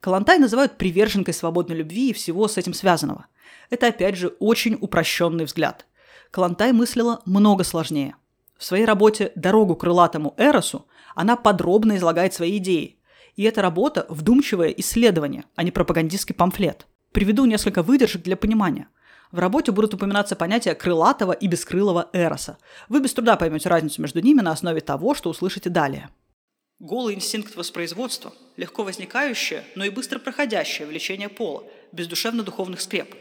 Калантай 0.00 0.38
называют 0.38 0.78
приверженкой 0.78 1.32
свободной 1.32 1.76
любви 1.76 2.10
и 2.10 2.12
всего 2.12 2.48
с 2.48 2.58
этим 2.58 2.74
связанного. 2.74 3.26
Это, 3.70 3.86
опять 3.86 4.16
же, 4.16 4.28
очень 4.40 4.76
упрощенный 4.80 5.44
взгляд. 5.44 5.86
Калантай 6.30 6.72
мыслила 6.72 7.22
много 7.24 7.62
сложнее. 7.62 8.16
В 8.58 8.64
своей 8.64 8.84
работе 8.84 9.32
«Дорогу 9.34 9.76
крылатому 9.76 10.34
Эросу» 10.36 10.86
она 11.14 11.36
подробно 11.36 11.96
излагает 11.96 12.34
свои 12.34 12.58
идеи. 12.58 12.98
И 13.36 13.44
эта 13.44 13.62
работа– 13.62 14.06
вдумчивое 14.08 14.68
исследование, 14.68 15.44
а 15.54 15.62
не 15.62 15.70
пропагандистский 15.70 16.34
памфлет. 16.34 16.86
Приведу 17.12 17.44
несколько 17.44 17.82
выдержек 17.82 18.22
для 18.22 18.36
понимания. 18.36 18.88
В 19.30 19.38
работе 19.38 19.72
будут 19.72 19.94
упоминаться 19.94 20.36
понятия 20.36 20.74
крылатого 20.74 21.32
и 21.32 21.46
бескрылого 21.46 22.10
Эроса. 22.12 22.58
Вы 22.90 23.00
без 23.00 23.14
труда 23.14 23.36
поймете 23.36 23.70
разницу 23.70 24.02
между 24.02 24.20
ними 24.20 24.42
на 24.42 24.52
основе 24.52 24.82
того, 24.82 25.14
что 25.14 25.30
услышите 25.30 25.70
далее. 25.70 26.10
Голый 26.78 27.14
инстинкт 27.14 27.56
воспроизводства, 27.56 28.34
легко 28.56 28.82
возникающее, 28.84 29.64
но 29.74 29.84
и 29.84 29.90
быстро 29.90 30.18
проходящее 30.18 30.86
влечение 30.86 31.28
пола, 31.28 31.64
без 31.92 32.08
душевно-духовных 32.08 32.80
скреп. 32.80 33.14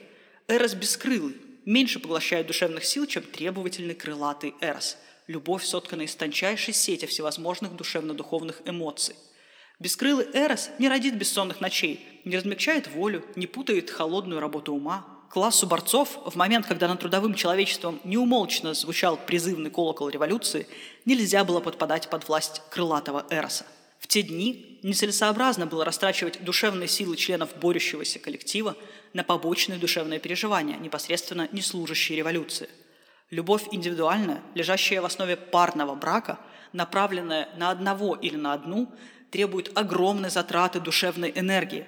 Эрос 0.48 0.74
бескрылый, 0.74 1.38
меньше 1.66 2.00
поглощает 2.00 2.48
душевных 2.48 2.84
сил, 2.84 3.06
чем 3.06 3.24
требовательный 3.24 3.94
крылатый 3.94 4.56
Эрос. 4.60 4.98
Любовь 5.28 5.64
соткана 5.64 6.02
из 6.02 6.16
тончайшей 6.16 6.74
сети 6.74 7.06
всевозможных 7.06 7.76
душевно-духовных 7.76 8.64
эмоций. 8.66 9.16
Бескрылый 9.82 10.28
Эрос 10.34 10.70
не 10.78 10.88
родит 10.88 11.16
бессонных 11.16 11.60
ночей, 11.60 12.06
не 12.24 12.38
размягчает 12.38 12.88
волю, 12.94 13.26
не 13.36 13.48
путает 13.48 13.90
холодную 13.90 14.40
работу 14.40 14.76
ума, 14.76 15.08
классу 15.32 15.66
борцов 15.66 16.20
в 16.24 16.36
момент, 16.36 16.68
когда 16.68 16.88
над 16.88 17.00
трудовым 17.00 17.34
человечеством 17.34 18.00
неумолчно 18.04 18.76
звучал 18.76 19.18
призывный 19.18 19.72
колокол 19.72 20.10
революции, 20.10 20.68
нельзя 21.06 21.44
было 21.44 21.62
подпадать 21.62 22.12
под 22.12 22.28
власть 22.28 22.62
крылатого 22.70 23.26
Эроса. 23.32 23.66
В 23.98 24.06
те 24.06 24.22
дни 24.22 24.78
нецелесообразно 24.84 25.66
было 25.66 25.84
растрачивать 25.84 26.44
душевные 26.44 26.88
силы 26.88 27.18
членов 27.18 27.50
борющегося 27.58 28.20
коллектива 28.20 28.78
на 29.14 29.24
побочные 29.24 29.80
душевные 29.80 30.20
переживания, 30.20 30.78
непосредственно 30.78 31.50
не 31.52 31.64
служащие 31.64 32.20
революции. 32.20 32.70
Любовь 33.32 33.64
индивидуальная, 33.72 34.44
лежащая 34.54 35.02
в 35.02 35.06
основе 35.06 35.38
парного 35.38 35.96
брака, 35.96 36.38
направленная 36.72 37.50
на 37.58 37.72
одного 37.72 38.14
или 38.14 38.36
на 38.36 38.54
одну, 38.54 38.94
требует 39.32 39.72
огромной 39.76 40.30
затраты 40.30 40.80
душевной 40.80 41.32
энергии. 41.36 41.86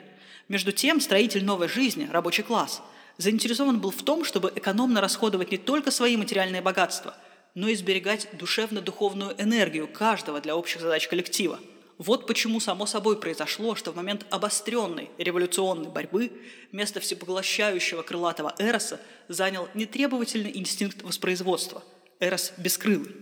Между 0.47 0.71
тем, 0.71 0.99
строитель 0.99 1.43
новой 1.45 1.67
жизни, 1.67 2.10
рабочий 2.12 2.43
класс– 2.43 2.82
заинтересован 3.17 3.79
был 3.79 3.91
в 3.91 4.03
том, 4.03 4.25
чтобы 4.25 4.51
экономно 4.56 5.01
расходовать 5.01 5.51
не 5.51 5.58
только 5.58 5.91
свои 5.91 6.17
материальные 6.17 6.62
богатства, 6.62 7.15
но 7.56 7.67
и 7.67 7.75
сберегать 7.75 8.27
душевно-духовную 8.34 9.36
энергию 9.38 9.88
каждого 9.88 10.41
для 10.41 10.56
общих 10.56 10.82
задач 10.82 11.08
коллектива. 11.08 11.60
Вот 11.99 12.25
почему 12.25 12.60
само 12.60 12.88
собой 12.88 13.19
произошло, 13.19 13.75
что 13.75 13.91
в 13.91 13.95
момент 13.95 14.25
обостренной 14.32 15.12
революционной 15.19 15.89
борьбы 15.89 16.32
место 16.71 16.99
всепоглощающего 16.99 18.01
крылатого 18.01 18.56
Эроса 18.58 18.99
занял 19.27 19.69
нетребовательный 19.75 20.58
инстинкт 20.58 21.03
воспроизводства– 21.03 21.84
Эрос 22.19 22.53
бескрылый. 22.58 23.15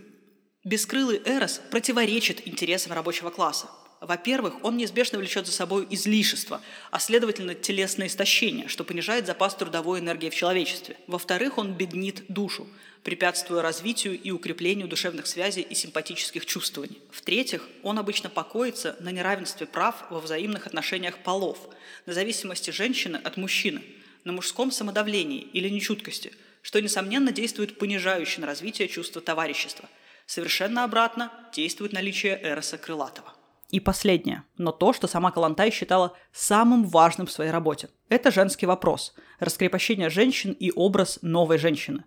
Бескрылый 0.64 1.22
Эрос 1.26 1.60
противоречит 1.70 2.48
интересам 2.48 2.94
рабочего 2.94 3.30
класса– 3.30 3.70
во-первых, 4.08 4.64
он 4.64 4.78
неизбежно 4.78 5.20
влечет 5.20 5.46
за 5.46 5.52
собой 5.52 5.86
излишество, 5.92 6.60
а 6.90 7.00
следовательно 7.00 7.54
телесное 7.54 8.08
истощение, 8.08 8.68
что 8.68 8.84
понижает 8.84 9.28
запас 9.28 9.54
трудовой 9.54 10.00
энергии 10.00 10.32
в 10.32 10.36
человечестве. 10.36 10.98
Во-вторых, 11.06 11.60
он 11.60 11.74
беднит 11.74 12.24
душу, 12.28 12.68
препятствуя 13.04 13.62
развитию 13.62 14.20
и 14.20 14.32
укреплению 14.32 14.88
душевных 14.88 15.28
связей 15.28 15.62
и 15.62 15.76
симпатических 15.76 16.48
чувствований. 16.48 17.00
В-третьих, 17.12 17.70
он 17.84 18.00
обычно 18.00 18.32
покоится 18.32 18.96
на 19.02 19.12
неравенстве 19.12 19.68
прав 19.68 19.96
во 20.10 20.20
взаимных 20.20 20.66
отношениях 20.66 21.20
полов, 21.20 21.60
на 22.08 22.14
зависимости 22.14 22.72
женщины 22.72 23.18
от 23.18 23.38
мужчины, 23.38 23.84
на 24.24 24.32
мужском 24.32 24.72
самодавлении 24.72 25.42
или 25.54 25.70
нечуткости, 25.70 26.34
что, 26.64 26.82
несомненно, 26.82 27.32
действует 27.32 27.78
понижающе 27.78 28.42
на 28.42 28.48
развитие 28.48 28.88
чувства 28.88 29.22
товарищества. 29.22 29.88
Совершенно 30.26 30.84
обратно 30.84 31.32
действует 31.54 31.94
наличие 31.94 32.40
эроса 32.42 32.80
крылатого. 32.80 33.36
И 33.72 33.80
последнее, 33.80 34.44
но 34.58 34.74
то, 34.74 34.92
что 34.92 35.08
сама 35.08 35.32
Калантай 35.32 35.72
считала 35.72 36.14
самым 36.34 36.86
важным 36.86 37.26
в 37.26 37.32
своей 37.32 37.52
работе. 37.52 37.90
Это 38.10 38.30
женский 38.30 38.66
вопрос, 38.66 39.16
раскрепощение 39.40 40.10
женщин 40.10 40.52
и 40.52 40.74
образ 40.76 41.20
новой 41.22 41.58
женщины. 41.58 42.04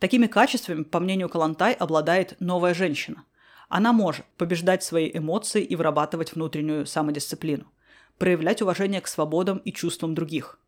Такими 0.00 0.26
качествами, 0.26 0.82
по 0.82 0.98
мнению 0.98 1.28
Калантай, 1.28 1.72
обладает 1.72 2.34
новая 2.40 2.74
женщина. 2.74 3.24
Она 3.68 3.92
может 3.92 4.26
побеждать 4.36 4.82
свои 4.82 5.08
эмоции 5.14 5.62
и 5.62 5.76
вырабатывать 5.76 6.34
внутреннюю 6.34 6.84
самодисциплину, 6.84 7.70
проявлять 8.18 8.60
уважение 8.60 9.00
к 9.00 9.06
свободам 9.06 9.58
и 9.58 9.72
чувствам 9.72 10.16
других. 10.16 10.58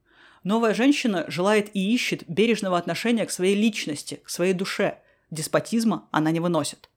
Новая 0.44 0.74
женщина 0.74 1.24
желает 1.26 1.74
и 1.74 1.92
ищет 1.92 2.22
бережного 2.28 2.78
отношения 2.78 3.26
к 3.26 3.32
своей 3.32 3.56
личности, 3.56 4.20
к 4.22 4.30
своей 4.30 4.52
душе. 4.52 5.00
Деспотизма 5.32 6.06
она 6.12 6.30
не 6.30 6.38
выносит. 6.38 6.88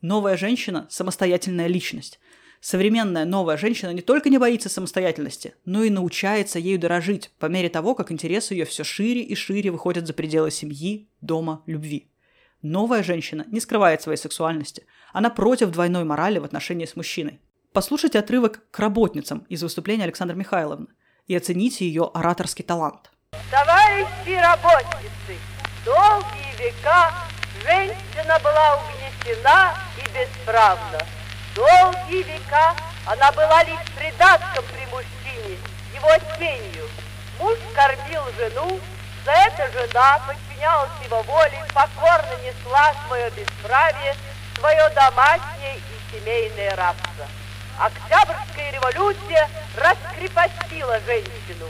Новая 0.00 0.38
женщина– 0.38 0.86
самостоятельная 0.90 1.66
личность, 1.66 2.18
Современная 2.64 3.26
новая 3.26 3.58
женщина 3.58 3.90
не 3.90 4.00
только 4.00 4.30
не 4.30 4.38
боится 4.38 4.70
самостоятельности, 4.70 5.54
но 5.66 5.82
и 5.82 5.90
научается 5.90 6.58
ею 6.58 6.78
дорожить 6.78 7.30
по 7.38 7.44
мере 7.44 7.68
того, 7.68 7.94
как 7.94 8.10
интересы 8.10 8.54
ее 8.54 8.64
все 8.64 8.84
шире 8.84 9.20
и 9.20 9.34
шире 9.34 9.70
выходят 9.70 10.06
за 10.06 10.14
пределы 10.14 10.50
семьи, 10.50 11.10
дома, 11.20 11.62
любви. 11.66 12.10
Новая 12.62 13.02
женщина 13.02 13.44
не 13.48 13.60
скрывает 13.60 14.00
своей 14.00 14.16
сексуальности. 14.16 14.86
Она 15.12 15.28
против 15.28 15.72
двойной 15.72 16.04
морали 16.04 16.38
в 16.38 16.44
отношении 16.44 16.86
с 16.86 16.96
мужчиной. 16.96 17.38
Послушайте 17.74 18.18
отрывок 18.18 18.62
к 18.70 18.78
работницам 18.78 19.40
из 19.50 19.62
выступления 19.62 20.04
Александры 20.04 20.34
Михайловны 20.34 20.86
и 21.26 21.36
оцените 21.36 21.86
ее 21.86 22.10
ораторский 22.14 22.64
талант. 22.64 23.10
Товарищи 23.50 24.40
работницы, 24.40 25.36
долгие 25.84 26.70
века 26.70 27.12
женщина 27.62 28.38
была 28.42 28.80
угнетена 28.80 29.74
и 29.98 30.04
бесправна. 30.16 31.23
Долгие 31.54 32.22
века 32.24 32.74
она 33.06 33.30
была 33.30 33.62
лишь 33.62 33.92
придатком 33.96 34.64
при 34.72 34.84
мужчине, 34.86 35.56
его 35.94 36.10
тенью. 36.36 36.88
Муж 37.38 37.56
кормил 37.74 38.22
жену, 38.36 38.80
за 39.24 39.30
это 39.30 39.70
жена 39.70 40.20
подчинялась 40.26 40.90
его 41.04 41.22
воле, 41.22 41.64
покорно 41.72 42.34
несла 42.42 42.92
свое 43.06 43.30
бесправие, 43.30 44.16
свое 44.58 44.90
домашнее 44.96 45.76
и 45.76 46.16
семейное 46.16 46.74
рабство. 46.74 47.26
Октябрьская 47.78 48.72
революция 48.72 49.48
раскрепостила 49.76 50.98
женщину. 51.06 51.66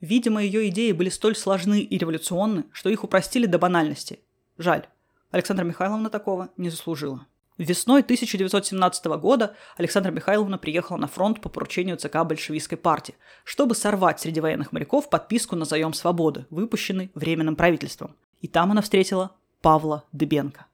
Видимо, 0.00 0.40
ее 0.40 0.68
идеи 0.68 0.92
были 0.92 1.08
столь 1.08 1.36
сложны 1.36 1.80
и 1.80 1.98
революционны, 1.98 2.64
что 2.72 2.88
их 2.88 3.02
упростили 3.02 3.46
до 3.46 3.58
банальности. 3.58 4.20
Жаль, 4.56 4.86
Александра 5.32 5.64
Михайловна 5.64 6.10
такого 6.10 6.50
не 6.56 6.70
заслужила. 6.70 7.26
Весной 7.60 8.00
1917 8.00 9.04
года 9.20 9.54
Александра 9.76 10.10
Михайловна 10.10 10.56
приехала 10.56 10.96
на 10.96 11.06
фронт 11.06 11.42
по 11.42 11.50
поручению 11.50 11.98
ЦК 11.98 12.24
большевистской 12.24 12.78
партии, 12.78 13.16
чтобы 13.44 13.74
сорвать 13.74 14.18
среди 14.18 14.40
военных 14.40 14.72
моряков 14.72 15.10
подписку 15.10 15.56
на 15.56 15.66
заем 15.66 15.92
свободы, 15.92 16.46
выпущенный 16.48 17.10
Временным 17.12 17.56
правительством. 17.56 18.16
И 18.40 18.48
там 18.48 18.70
она 18.70 18.80
встретила 18.80 19.32
Павла 19.60 20.04
Дыбенко. 20.12 20.64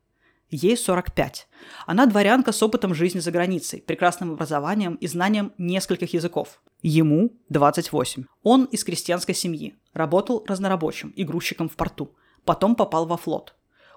Ей 0.48 0.76
45. 0.76 1.48
Она 1.86 2.06
дворянка 2.06 2.52
с 2.52 2.62
опытом 2.62 2.94
жизни 2.94 3.18
за 3.18 3.32
границей, 3.32 3.82
прекрасным 3.84 4.34
образованием 4.34 4.94
и 4.94 5.08
знанием 5.08 5.52
нескольких 5.58 6.14
языков. 6.14 6.62
Ему 6.82 7.32
28. 7.48 8.26
Он 8.44 8.66
из 8.66 8.84
крестьянской 8.84 9.34
семьи, 9.34 9.74
работал 9.92 10.44
разнорабочим 10.46 11.08
и 11.16 11.24
грузчиком 11.24 11.68
в 11.68 11.74
порту. 11.74 12.12
Потом 12.44 12.76
попал 12.76 13.06
во 13.06 13.16
флот. 13.16 13.55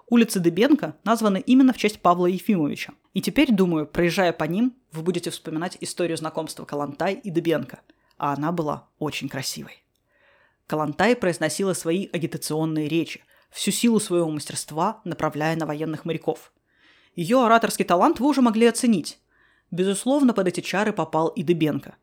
Улицы 0.10 0.40
Дыбенко 0.40 0.96
названы 1.04 1.40
именно 1.46 1.72
в 1.72 1.78
честь 1.78 2.02
Павла 2.02 2.26
Ефимовича. 2.26 2.94
И 3.14 3.22
теперь, 3.22 3.52
думаю, 3.52 3.86
проезжая 3.86 4.34
по 4.34 4.46
ним, 4.46 4.76
вы 4.92 5.04
будете 5.04 5.30
вспоминать 5.30 5.78
историю 5.82 6.18
знакомства 6.18 6.66
Калантай 6.66 7.14
и 7.14 7.30
Дыбенко. 7.30 7.80
А 8.18 8.34
она 8.34 8.52
была 8.52 8.88
очень 8.98 9.30
красивой. 9.30 9.84
Калантай 10.66 11.16
произносила 11.16 11.74
свои 11.74 12.08
агитационные 12.12 12.88
речи, 12.88 13.24
всю 13.52 13.70
силу 13.70 14.00
своего 14.00 14.30
мастерства 14.30 15.02
направляя 15.04 15.56
на 15.56 15.68
военных 15.68 16.06
моряков. 16.06 16.52
Ее 17.16 17.46
ораторский 17.46 17.86
талант 17.86 18.20
вы 18.20 18.30
уже 18.30 18.42
могли 18.42 18.66
оценить. 18.66 19.20
Безусловно, 19.70 20.34
под 20.34 20.48
эти 20.48 20.62
чары 20.62 20.92
попал 20.92 21.28
и 21.28 21.44
Дыбенко. 21.44 21.96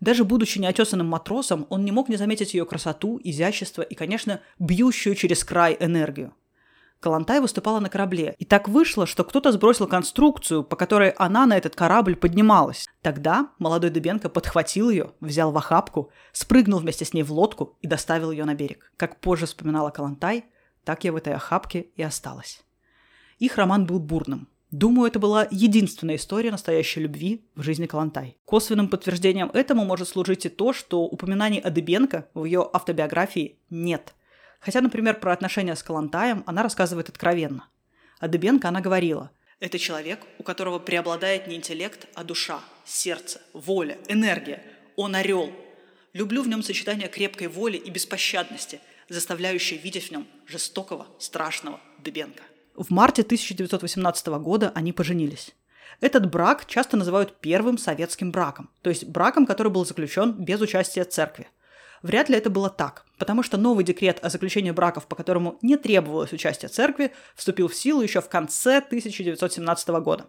Даже 0.00 0.24
будучи 0.24 0.58
неотесанным 0.58 1.06
матросом, 1.06 1.68
он 1.70 1.84
не 1.84 1.92
мог 1.92 2.08
не 2.08 2.16
заметить 2.16 2.54
ее 2.54 2.66
красоту, 2.66 3.20
изящество 3.22 3.82
и, 3.82 3.94
конечно, 3.94 4.40
бьющую 4.58 5.14
через 5.14 5.44
край 5.44 5.76
энергию– 5.78 6.34
Калантай 7.02 7.40
выступала 7.40 7.80
на 7.80 7.88
корабле. 7.88 8.36
И 8.38 8.44
так 8.44 8.68
вышло, 8.68 9.06
что 9.06 9.24
кто-то 9.24 9.50
сбросил 9.50 9.88
конструкцию, 9.88 10.62
по 10.62 10.76
которой 10.76 11.10
она 11.10 11.46
на 11.46 11.56
этот 11.56 11.74
корабль 11.74 12.14
поднималась. 12.14 12.86
Тогда 13.02 13.48
молодой 13.58 13.90
Дыбенко 13.90 14.28
подхватил 14.28 14.88
ее, 14.88 15.10
взял 15.18 15.50
в 15.50 15.58
охапку, 15.58 16.10
спрыгнул 16.30 16.78
вместе 16.78 17.04
с 17.04 17.12
ней 17.12 17.24
в 17.24 17.32
лодку 17.32 17.76
и 17.82 17.88
доставил 17.88 18.30
ее 18.30 18.44
на 18.44 18.54
берег. 18.54 18.92
Как 18.96 19.20
позже 19.20 19.46
вспоминала 19.46 19.90
Калантай, 19.90 20.44
так 20.84 21.02
я 21.02 21.12
в 21.12 21.16
этой 21.16 21.34
охапке 21.34 21.88
и 21.96 22.02
осталась. 22.04 22.62
Их 23.40 23.56
роман 23.56 23.84
был 23.84 23.98
бурным. 23.98 24.46
Думаю, 24.70 25.08
это 25.08 25.18
была 25.18 25.48
единственная 25.50 26.16
история 26.16 26.52
настоящей 26.52 27.00
любви 27.00 27.44
в 27.56 27.62
жизни 27.62 27.86
Калантай. 27.86 28.38
Косвенным 28.44 28.86
подтверждением 28.86 29.50
этому 29.52 29.84
может 29.84 30.08
служить 30.08 30.46
и 30.46 30.48
то, 30.48 30.72
что 30.72 31.02
упоминаний 31.02 31.58
о 31.58 31.70
Дыбенко 31.70 32.28
в 32.32 32.44
ее 32.44 32.70
автобиографии 32.72 33.58
нет– 33.70 34.14
Хотя, 34.62 34.80
например, 34.80 35.18
про 35.18 35.32
отношения 35.32 35.74
с 35.74 35.82
Калантаем 35.82 36.44
она 36.46 36.62
рассказывает 36.62 37.08
откровенно. 37.08 37.68
А 38.20 38.28
Дебенко 38.28 38.68
она 38.68 38.80
говорила, 38.80 39.32
Это 39.58 39.78
человек, 39.78 40.20
у 40.38 40.44
которого 40.44 40.78
преобладает 40.78 41.48
не 41.48 41.56
интеллект, 41.56 42.06
а 42.14 42.22
душа, 42.22 42.60
сердце, 42.84 43.40
воля, 43.52 43.98
энергия. 44.06 44.62
Он 44.96 45.16
орел. 45.16 45.52
Люблю 46.12 46.42
в 46.42 46.48
нем 46.48 46.62
сочетание 46.62 47.08
крепкой 47.08 47.48
воли 47.48 47.76
и 47.76 47.90
беспощадности, 47.90 48.80
заставляющее 49.08 49.80
видеть 49.80 50.08
в 50.08 50.10
нем 50.12 50.28
жестокого, 50.46 51.06
страшного 51.18 51.80
Дыбенко. 51.98 52.42
В 52.76 52.90
марте 52.90 53.22
1918 53.22 54.26
года 54.28 54.70
они 54.74 54.92
поженились. 54.92 55.54
Этот 56.00 56.30
брак 56.30 56.66
часто 56.66 56.96
называют 56.96 57.40
первым 57.40 57.78
советским 57.78 58.30
браком, 58.30 58.70
то 58.82 58.90
есть 58.90 59.04
браком, 59.04 59.46
который 59.46 59.72
был 59.72 59.84
заключен 59.84 60.32
без 60.32 60.60
участия 60.60 61.04
церкви. 61.04 61.48
Вряд 62.02 62.28
ли 62.28 62.36
это 62.36 62.50
было 62.50 62.68
так, 62.68 63.04
потому 63.18 63.42
что 63.42 63.56
новый 63.56 63.84
декрет 63.84 64.18
о 64.24 64.28
заключении 64.28 64.70
браков, 64.72 65.06
по 65.06 65.16
которому 65.16 65.58
не 65.62 65.76
требовалось 65.76 66.32
участия 66.32 66.68
церкви, 66.68 67.12
вступил 67.34 67.68
в 67.68 67.74
силу 67.74 68.02
еще 68.02 68.20
в 68.20 68.28
конце 68.28 68.78
1917 68.78 69.88
года. 70.00 70.26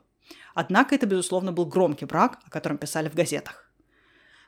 Однако 0.54 0.94
это, 0.94 1.08
безусловно, 1.08 1.52
был 1.52 1.66
громкий 1.66 2.06
брак, 2.06 2.40
о 2.46 2.50
котором 2.50 2.78
писали 2.78 3.10
в 3.10 3.16
газетах. 3.16 3.72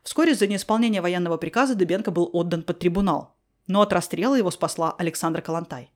Вскоре 0.04 0.36
за 0.36 0.46
неисполнение 0.46 1.02
военного 1.02 1.38
приказа 1.38 1.74
Дыбенко 1.74 2.12
был 2.12 2.30
отдан 2.32 2.62
под 2.62 2.78
трибунал, 2.78 3.36
но 3.66 3.82
от 3.82 3.92
расстрела 3.92 4.36
его 4.36 4.52
спасла 4.52 4.94
Александра 4.98 5.42
Калантай. 5.42 5.92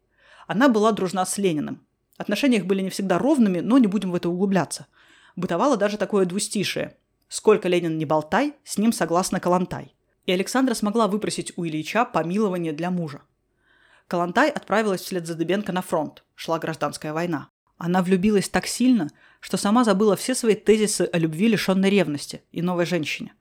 Она 0.48 0.68
была 0.68 0.92
дружна 0.92 1.26
с 1.26 1.38
Лениным. 1.38 1.86
Отношения 2.18 2.58
их 2.58 2.66
были 2.66 2.82
не 2.82 2.90
всегда 2.90 3.20
ровными, 3.20 3.60
но 3.60 3.78
не 3.78 3.88
будем 3.88 4.12
в 4.12 4.16
это 4.16 4.30
углубляться– 4.30 4.88
бытовало 5.40 5.78
даже 5.78 5.98
такое 5.98 6.26
двустишее. 6.26 6.98
«Сколько 7.28 7.68
Ленин 7.68 7.98
не 7.98 8.06
болтай, 8.06 8.56
с 8.64 8.78
ним 8.78 8.92
согласна 8.92 9.40
Калантай». 9.40 9.96
И 10.30 10.32
Александра 10.32 10.76
смогла 10.76 11.08
выпросить 11.08 11.54
у 11.56 11.66
Ильича 11.66 12.06
помилование 12.06 12.72
для 12.72 12.92
мужа. 12.92 13.24
Калантай 14.08 14.52
отправилась 14.52 15.02
вслед 15.02 15.26
за 15.26 15.34
Дыбенко 15.34 15.72
на 15.72 15.82
фронт. 15.82 16.24
Шла 16.36 16.60
гражданская 16.60 17.14
война. 17.14 17.50
Она 17.80 18.04
влюбилась 18.04 18.48
так 18.48 18.68
сильно, 18.68 19.10
что 19.40 19.58
сама 19.58 19.84
забыла 19.84 20.16
все 20.16 20.36
свои 20.36 20.54
тезисы 20.54 21.10
о 21.12 21.18
любви, 21.18 21.48
лишенной 21.48 21.90
ревности, 21.90 22.44
и 22.52 22.62
новой 22.62 22.86
женщине. 22.86 23.34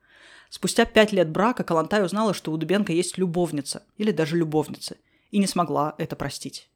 Спустя 0.49 0.85
пять 0.85 1.11
лет 1.11 1.29
брака 1.29 1.63
Калантай 1.63 2.03
узнала, 2.03 2.33
что 2.33 2.51
у 2.51 2.57
Дубенко 2.57 2.91
есть 2.91 3.19
любовница, 3.19 3.83
или 3.97 4.11
даже 4.11 4.35
любовницы, 4.35 4.97
и 5.29 5.37
не 5.37 5.45
смогла 5.45 5.93
это 5.99 6.15
простить. 6.15 6.71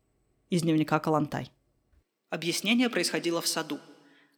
Из 0.52 0.62
дневника 0.62 1.00
Калантай. 1.00 1.50
Объяснение 2.30 2.92
происходило 2.92 3.42
в 3.42 3.48
саду– 3.48 3.80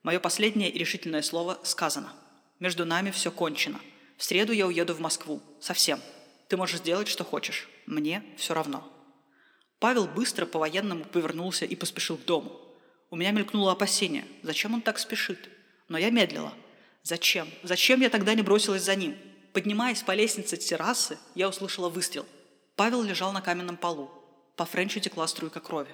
Мое 0.05 0.19
последнее 0.19 0.69
и 0.69 0.77
решительное 0.77 1.23
слово 1.23 1.57
сказано. 1.63 2.13
Между 2.59 2.85
нами 2.85 3.09
все 3.09 3.31
кончено. 3.31 3.79
В 4.17 4.23
среду 4.23 4.54
я 4.54 4.67
уеду 4.67 4.93
в 4.93 4.99
Москву. 4.99 5.41
Совсем. 5.60 5.99
Ты 6.47 6.58
можешь 6.58 6.80
сделать, 6.80 7.08
что 7.08 7.23
хочешь. 7.23 7.67
Мне 7.86 8.23
все 8.38 8.54
равно. 8.54 8.88
Павел 9.80 10.08
быстро 10.08 10.45
по-военному 10.45 11.06
повернулся 11.06 11.65
и 11.65 11.75
поспешил 11.75 12.17
к 12.17 12.25
дому. 12.25 12.60
У 13.10 13.15
меня 13.15 13.32
мелькнуло 13.32 13.71
опасение. 13.71 14.25
Зачем 14.43 14.73
он 14.73 14.82
так 14.82 14.99
спешит? 14.99 15.49
Но 15.89 15.97
я 15.97 16.10
медлила. 16.10 16.54
Зачем? 17.04 17.47
Зачем 17.63 18.01
я 18.01 18.10
тогда 18.10 18.34
не 18.34 18.41
бросилась 18.41 18.84
за 18.84 18.95
ним? 18.95 19.15
Поднимаясь 19.54 20.04
по 20.04 20.13
лестнице 20.13 20.58
террасы, 20.58 21.17
я 21.36 21.47
услышала 21.47 21.89
выстрел. 21.89 22.25
Павел 22.75 23.04
лежал 23.04 23.32
на 23.32 23.41
каменном 23.41 23.78
полу. 23.78 24.12
По 24.56 24.65
Френчу 24.65 24.99
текла 24.99 25.28
струйка 25.28 25.60
крови. 25.60 25.91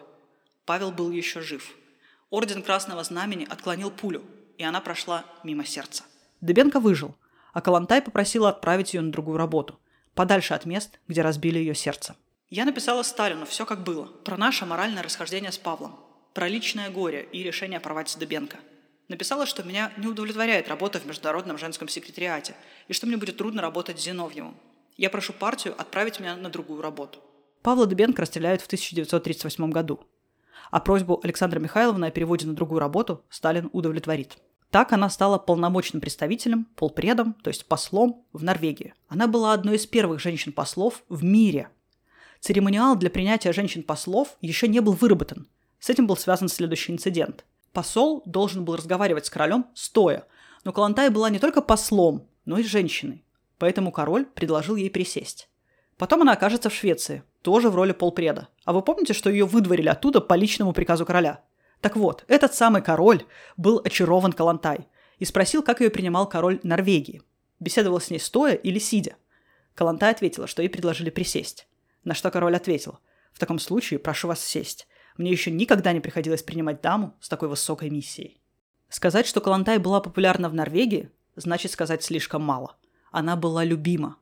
Павел 0.65 0.91
был 0.91 1.11
еще 1.11 1.41
жив– 1.41 1.75
Орден 2.31 2.63
Красного 2.63 3.03
Знамени 3.03 3.43
отклонил 3.43 3.91
пулю, 3.91 4.23
и 4.57 4.63
она 4.63 4.79
прошла 4.79 5.25
мимо 5.43 5.65
сердца. 5.65 6.05
Дебенко 6.39 6.79
выжил, 6.79 7.13
а 7.53 7.61
Калантай 7.61 8.01
попросила 8.01 8.49
отправить 8.49 8.93
ее 8.93 9.01
на 9.01 9.11
другую 9.11 9.37
работу, 9.37 9.79
подальше 10.13 10.53
от 10.53 10.65
мест, 10.65 10.99
где 11.07 11.21
разбили 11.21 11.59
ее 11.59 11.75
сердце. 11.75 12.15
Я 12.49 12.65
написала 12.65 13.03
Сталину 13.03 13.45
все 13.45 13.65
как 13.65 13.83
было, 13.83 14.05
про 14.05 14.37
наше 14.37 14.65
моральное 14.65 15.03
расхождение 15.03 15.51
с 15.51 15.57
Павлом, 15.57 15.99
про 16.33 16.47
личное 16.47 16.89
горе 16.89 17.27
и 17.31 17.43
решение 17.43 17.79
порвать 17.79 18.09
с 18.09 18.15
Дебенко. 18.15 18.57
Написала, 19.07 19.45
что 19.45 19.63
меня 19.63 19.91
не 19.97 20.07
удовлетворяет 20.07 20.69
работа 20.69 20.99
в 20.99 21.05
Международном 21.05 21.57
женском 21.57 21.87
секретариате 21.87 22.55
и 22.87 22.93
что 22.93 23.07
мне 23.07 23.17
будет 23.17 23.37
трудно 23.37 23.61
работать 23.61 23.99
с 23.99 24.03
Зиновьевым. 24.03 24.55
Я 24.97 25.09
прошу 25.09 25.33
партию 25.33 25.75
отправить 25.77 26.19
меня 26.19 26.35
на 26.35 26.49
другую 26.49 26.81
работу. 26.81 27.19
Павла 27.61 27.85
Дебенко 27.85 28.21
расстреляют 28.21 28.61
в 28.61 28.67
1938 28.67 29.69
году 29.69 30.05
а 30.71 30.79
просьбу 30.79 31.19
Александра 31.23 31.59
Михайловны 31.59 32.05
о 32.05 32.11
переводе 32.11 32.47
на 32.47 32.55
другую 32.55 32.79
работу 32.79 33.23
Сталин 33.29 33.69
удовлетворит. 33.73 34.37
Так 34.71 34.93
она 34.93 35.09
стала 35.09 35.37
полномочным 35.37 35.99
представителем, 35.99 36.65
полпредом, 36.75 37.33
то 37.43 37.49
есть 37.49 37.65
послом 37.65 38.25
в 38.31 38.41
Норвегии. 38.41 38.93
Она 39.09 39.27
была 39.27 39.51
одной 39.51 39.75
из 39.75 39.85
первых 39.85 40.21
женщин-послов 40.21 41.03
в 41.09 41.25
мире. 41.25 41.67
Церемониал 42.39 42.95
для 42.95 43.09
принятия 43.09 43.51
женщин-послов 43.51 44.37
еще 44.39 44.69
не 44.69 44.79
был 44.79 44.93
выработан. 44.93 45.47
С 45.79 45.89
этим 45.89 46.07
был 46.07 46.15
связан 46.15 46.47
следующий 46.47 46.93
инцидент. 46.93 47.43
Посол 47.73 48.23
должен 48.25 48.63
был 48.63 48.77
разговаривать 48.77 49.25
с 49.25 49.29
королем 49.29 49.65
стоя, 49.73 50.25
но 50.63 50.71
Калантай 50.71 51.09
была 51.09 51.29
не 51.29 51.39
только 51.39 51.61
послом, 51.61 52.27
но 52.45 52.57
и 52.57 52.63
женщиной. 52.63 53.25
Поэтому 53.57 53.91
король 53.91 54.25
предложил 54.25 54.77
ей 54.77 54.89
присесть. 54.89 55.49
Потом 55.97 56.21
она 56.21 56.31
окажется 56.31 56.69
в 56.69 56.73
Швеции, 56.73 57.23
тоже 57.41 57.69
в 57.69 57.75
роли 57.75 57.91
полпреда. 57.91 58.47
А 58.63 58.71
вы 58.71 58.81
помните, 58.81 59.13
что 59.13 59.29
ее 59.29 59.45
выдворили 59.45 59.89
оттуда 59.89 60.21
по 60.21 60.35
личному 60.35 60.71
приказу 60.71 61.05
короля? 61.05 61.41
Так 61.81 61.95
вот, 61.95 62.23
этот 62.27 62.53
самый 62.53 62.81
король 62.81 63.25
был 63.57 63.81
очарован 63.83 64.33
Калантай 64.33 64.87
и 65.17 65.25
спросил, 65.25 65.63
как 65.63 65.81
ее 65.81 65.89
принимал 65.89 66.29
король 66.29 66.59
Норвегии. 66.63 67.23
Беседовал 67.59 67.99
с 67.99 68.09
ней 68.09 68.19
стоя 68.19 68.53
или 68.53 68.79
сидя. 68.79 69.15
Калантай 69.75 70.11
ответила, 70.11 70.47
что 70.47 70.61
ей 70.61 70.69
предложили 70.69 71.09
присесть. 71.09 71.67
На 72.03 72.13
что 72.13 72.31
король 72.31 72.55
ответил, 72.55 72.99
в 73.33 73.39
таком 73.39 73.59
случае 73.59 73.99
прошу 73.99 74.27
вас 74.27 74.43
сесть. 74.43 74.87
Мне 75.17 75.31
еще 75.31 75.51
никогда 75.51 75.91
не 75.93 75.99
приходилось 75.99 76.43
принимать 76.43 76.81
даму 76.81 77.15
с 77.19 77.29
такой 77.29 77.49
высокой 77.49 77.89
миссией. 77.89 78.39
Сказать, 78.89 79.25
что 79.25 79.41
Калантай 79.41 79.77
была 79.77 80.01
популярна 80.01 80.49
в 80.49 80.53
Норвегии, 80.53 81.11
значит 81.35 81.71
сказать 81.71 82.03
слишком 82.03 82.41
мало. 82.43 82.75
Она 83.11 83.35
была 83.35 83.63
любима. 83.63 84.17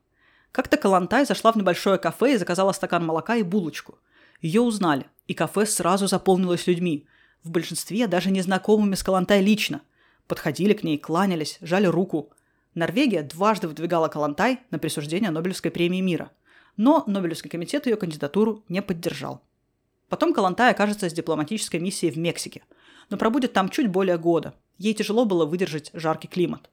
Как-то 0.51 0.77
Калантай 0.77 1.25
зашла 1.25 1.51
в 1.51 1.55
небольшое 1.55 1.97
кафе 1.97 2.33
и 2.33 2.37
заказала 2.37 2.71
стакан 2.71 3.05
молока 3.05 3.35
и 3.35 3.43
булочку. 3.43 3.99
Ее 4.41 4.61
узнали, 4.61 5.05
и 5.27 5.33
кафе 5.33 5.65
сразу 5.65 6.07
заполнилось 6.07 6.67
людьми, 6.67 7.07
в 7.43 7.51
большинстве 7.51 8.07
даже 8.07 8.31
незнакомыми 8.31 8.95
с 8.95 9.03
Калантай 9.03 9.41
лично. 9.41 9.81
Подходили 10.27 10.73
к 10.73 10.83
ней, 10.83 10.97
кланялись, 10.97 11.57
жали 11.61 11.87
руку. 11.87 12.31
Норвегия 12.75 13.23
дважды 13.23 13.67
выдвигала 13.67 14.07
Калантай 14.07 14.59
на 14.71 14.79
присуждение 14.79 15.31
Нобелевской 15.31 15.71
премии 15.71 16.01
мира. 16.01 16.31
Но 16.77 17.03
Нобелевский 17.07 17.49
комитет 17.49 17.87
ее 17.87 17.97
кандидатуру 17.97 18.63
не 18.69 18.81
поддержал. 18.81 19.41
Потом 20.07 20.33
Калантай 20.33 20.71
окажется 20.71 21.09
с 21.09 21.13
дипломатической 21.13 21.79
миссией 21.79 22.11
в 22.11 22.17
Мексике, 22.17 22.63
но 23.09 23.17
пробудет 23.17 23.53
там 23.53 23.69
чуть 23.69 23.89
более 23.89 24.17
года. 24.17 24.53
Ей 24.77 24.93
тяжело 24.93 25.25
было 25.25 25.45
выдержать 25.45 25.91
жаркий 25.93 26.27
климат. 26.27 26.69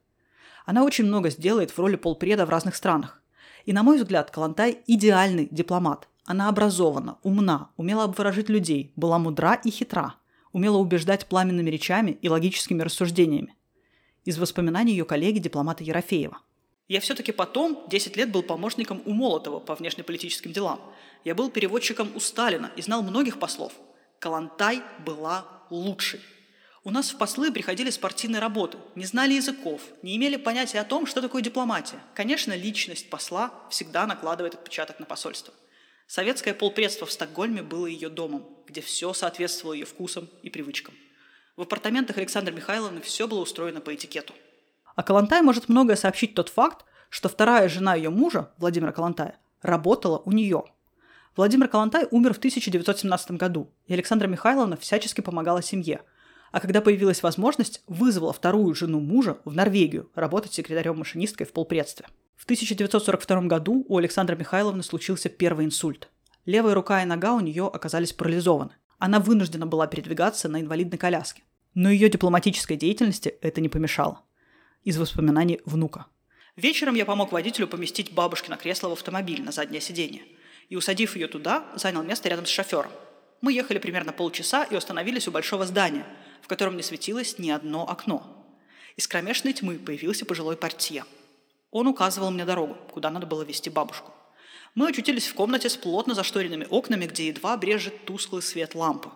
Она 0.64 0.84
очень 0.84 1.04
много 1.04 1.30
сделает 1.30 1.70
в 1.70 1.78
роли 1.78 1.96
полпреда 1.96 2.46
в 2.46 2.50
разных 2.50 2.76
странах. 2.76 3.22
И, 3.64 3.72
на 3.72 3.82
мой 3.82 3.98
взгляд, 3.98 4.30
Калантай– 4.30 4.78
идеальный 4.86 5.48
дипломат. 5.50 6.08
Она 6.24 6.48
образована, 6.48 7.18
умна, 7.22 7.70
умела 7.76 8.04
обворожить 8.04 8.48
людей, 8.48 8.92
была 8.96 9.18
мудра 9.18 9.54
и 9.54 9.70
хитра, 9.70 10.14
умела 10.56 10.78
убеждать 10.78 11.26
пламенными 11.26 11.68
речами 11.68 12.16
и 12.22 12.30
логическими 12.30 12.82
рассуждениями. 12.82 13.54
Из 14.24 14.38
воспоминаний 14.38 14.92
ее 14.92 15.04
коллеги 15.04 15.38
дипломата 15.38 15.84
Ерофеева. 15.84 16.38
Я 16.88 17.00
все-таки 17.00 17.30
потом 17.30 17.84
10 17.90 18.16
лет 18.16 18.32
был 18.32 18.42
помощником 18.42 19.02
у 19.04 19.12
Молотова 19.12 19.60
по 19.60 19.74
внешнеполитическим 19.74 20.52
делам. 20.54 20.80
Я 21.24 21.34
был 21.34 21.50
переводчиком 21.50 22.10
у 22.14 22.20
Сталина 22.20 22.72
и 22.74 22.80
знал 22.80 23.02
многих 23.02 23.38
послов. 23.38 23.74
Калантай 24.18 24.80
была 25.04 25.46
лучшей. 25.68 26.20
У 26.84 26.90
нас 26.90 27.10
в 27.10 27.18
послы 27.18 27.52
приходили 27.52 27.90
с 27.90 27.98
партийной 27.98 28.38
работы, 28.38 28.78
не 28.94 29.04
знали 29.04 29.34
языков, 29.34 29.82
не 30.00 30.16
имели 30.16 30.36
понятия 30.36 30.80
о 30.80 30.84
том, 30.84 31.04
что 31.04 31.20
такое 31.20 31.42
дипломатия. 31.42 32.00
Конечно, 32.14 32.56
личность 32.56 33.10
посла 33.10 33.52
всегда 33.68 34.06
накладывает 34.06 34.54
отпечаток 34.54 35.00
на 35.00 35.04
посольство. 35.04 35.52
Советское 36.06 36.54
полпредство 36.54 37.06
в 37.06 37.12
Стокгольме 37.12 37.62
было 37.62 37.84
ее 37.86 38.08
домом, 38.08 38.55
где 38.66 38.80
все 38.80 39.12
соответствовало 39.12 39.74
ее 39.74 39.86
вкусам 39.86 40.28
и 40.42 40.50
привычкам. 40.50 40.94
В 41.56 41.62
апартаментах 41.62 42.18
Александры 42.18 42.54
Михайловны 42.54 43.00
все 43.00 43.26
было 43.26 43.40
устроено 43.40 43.80
по 43.80 43.94
этикету. 43.94 44.34
А 44.94 45.02
Калантай 45.02 45.42
может 45.42 45.68
многое 45.68 45.96
сообщить 45.96 46.34
тот 46.34 46.48
факт, 46.48 46.84
что 47.08 47.28
вторая 47.28 47.68
жена 47.68 47.94
ее 47.94 48.10
мужа, 48.10 48.52
Владимира 48.58 48.92
Калантая, 48.92 49.38
работала 49.62 50.18
у 50.18 50.32
нее. 50.32 50.64
Владимир 51.36 51.68
Калантай 51.68 52.06
умер 52.10 52.34
в 52.34 52.38
1917 52.38 53.32
году, 53.32 53.70
и 53.86 53.94
Александра 53.94 54.26
Михайловна 54.26 54.76
всячески 54.76 55.20
помогала 55.20 55.62
семье– 55.62 56.02
а 56.56 56.60
когда 56.60 56.80
появилась 56.80 57.22
возможность, 57.22 57.82
вызвала 57.86 58.32
вторую 58.32 58.74
жену 58.74 58.98
мужа 58.98 59.36
в 59.44 59.54
Норвегию 59.54 60.10
работать 60.14 60.54
секретарем-машинисткой 60.54 61.46
в 61.46 61.52
полпредстве. 61.52 62.06
В 62.34 62.44
1942 62.44 63.42
году 63.42 63.84
у 63.88 63.98
Александры 63.98 64.36
Михайловны 64.36 64.82
случился 64.82 65.28
первый 65.28 65.66
инсульт. 65.66 66.08
Левая 66.46 66.74
рука 66.74 67.02
и 67.02 67.06
нога 67.06 67.34
у 67.34 67.40
нее 67.40 67.66
оказались 67.66 68.12
парализованы. 68.14 68.70
Она 68.98 69.20
вынуждена 69.20 69.66
была 69.66 69.86
передвигаться 69.86 70.48
на 70.48 70.60
инвалидной 70.60 70.96
коляске. 70.96 71.42
Но 71.74 71.90
ее 71.90 72.08
дипломатической 72.08 72.76
деятельности 72.76 73.28
это 73.42 73.60
не 73.60 73.68
помешало. 73.68 74.22
Из 74.82 74.96
воспоминаний 74.96 75.60
внука. 75.66 76.06
Вечером 76.56 76.94
я 76.94 77.04
помог 77.04 77.32
водителю 77.32 77.68
поместить 77.68 78.14
бабушки 78.14 78.48
на 78.48 78.56
кресло 78.56 78.88
в 78.88 78.92
автомобиль 78.92 79.42
на 79.42 79.52
заднее 79.52 79.82
сиденье. 79.82 80.22
И, 80.70 80.76
усадив 80.76 81.16
ее 81.16 81.28
туда, 81.28 81.66
занял 81.74 82.02
место 82.02 82.30
рядом 82.30 82.46
с 82.46 82.48
шофером. 82.48 82.90
Мы 83.42 83.52
ехали 83.52 83.78
примерно 83.78 84.12
полчаса 84.12 84.64
и 84.64 84.74
остановились 84.74 85.28
у 85.28 85.30
большого 85.30 85.66
здания– 85.66 86.06
в 86.46 86.48
котором 86.48 86.76
не 86.76 86.82
светилось 86.84 87.40
ни 87.40 87.50
одно 87.50 87.88
окно. 87.90 88.22
Из 88.94 89.08
кромешной 89.08 89.52
тьмы 89.52 89.80
появился 89.80 90.24
пожилой 90.24 90.56
портье. 90.56 91.04
Он 91.72 91.88
указывал 91.88 92.30
мне 92.30 92.44
дорогу, 92.44 92.76
куда 92.92 93.10
надо 93.10 93.26
было 93.26 93.42
вести 93.42 93.68
бабушку. 93.68 94.12
Мы 94.76 94.90
очутились 94.90 95.26
в 95.26 95.32
комнате 95.32 95.70
с 95.70 95.76
плотно 95.76 96.14
зашторенными 96.14 96.66
окнами, 96.68 97.06
где 97.06 97.28
едва 97.28 97.56
брежет 97.56 98.04
тусклый 98.04 98.42
свет 98.42 98.74
лампы. 98.74 99.08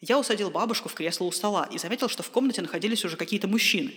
Я 0.00 0.18
усадил 0.18 0.50
бабушку 0.50 0.88
в 0.88 0.94
кресло 0.94 1.26
у 1.26 1.32
стола 1.32 1.68
и 1.70 1.76
заметил, 1.76 2.08
что 2.08 2.22
в 2.22 2.30
комнате 2.30 2.62
находились 2.62 3.04
уже 3.04 3.18
какие-то 3.18 3.46
мужчины. 3.46 3.92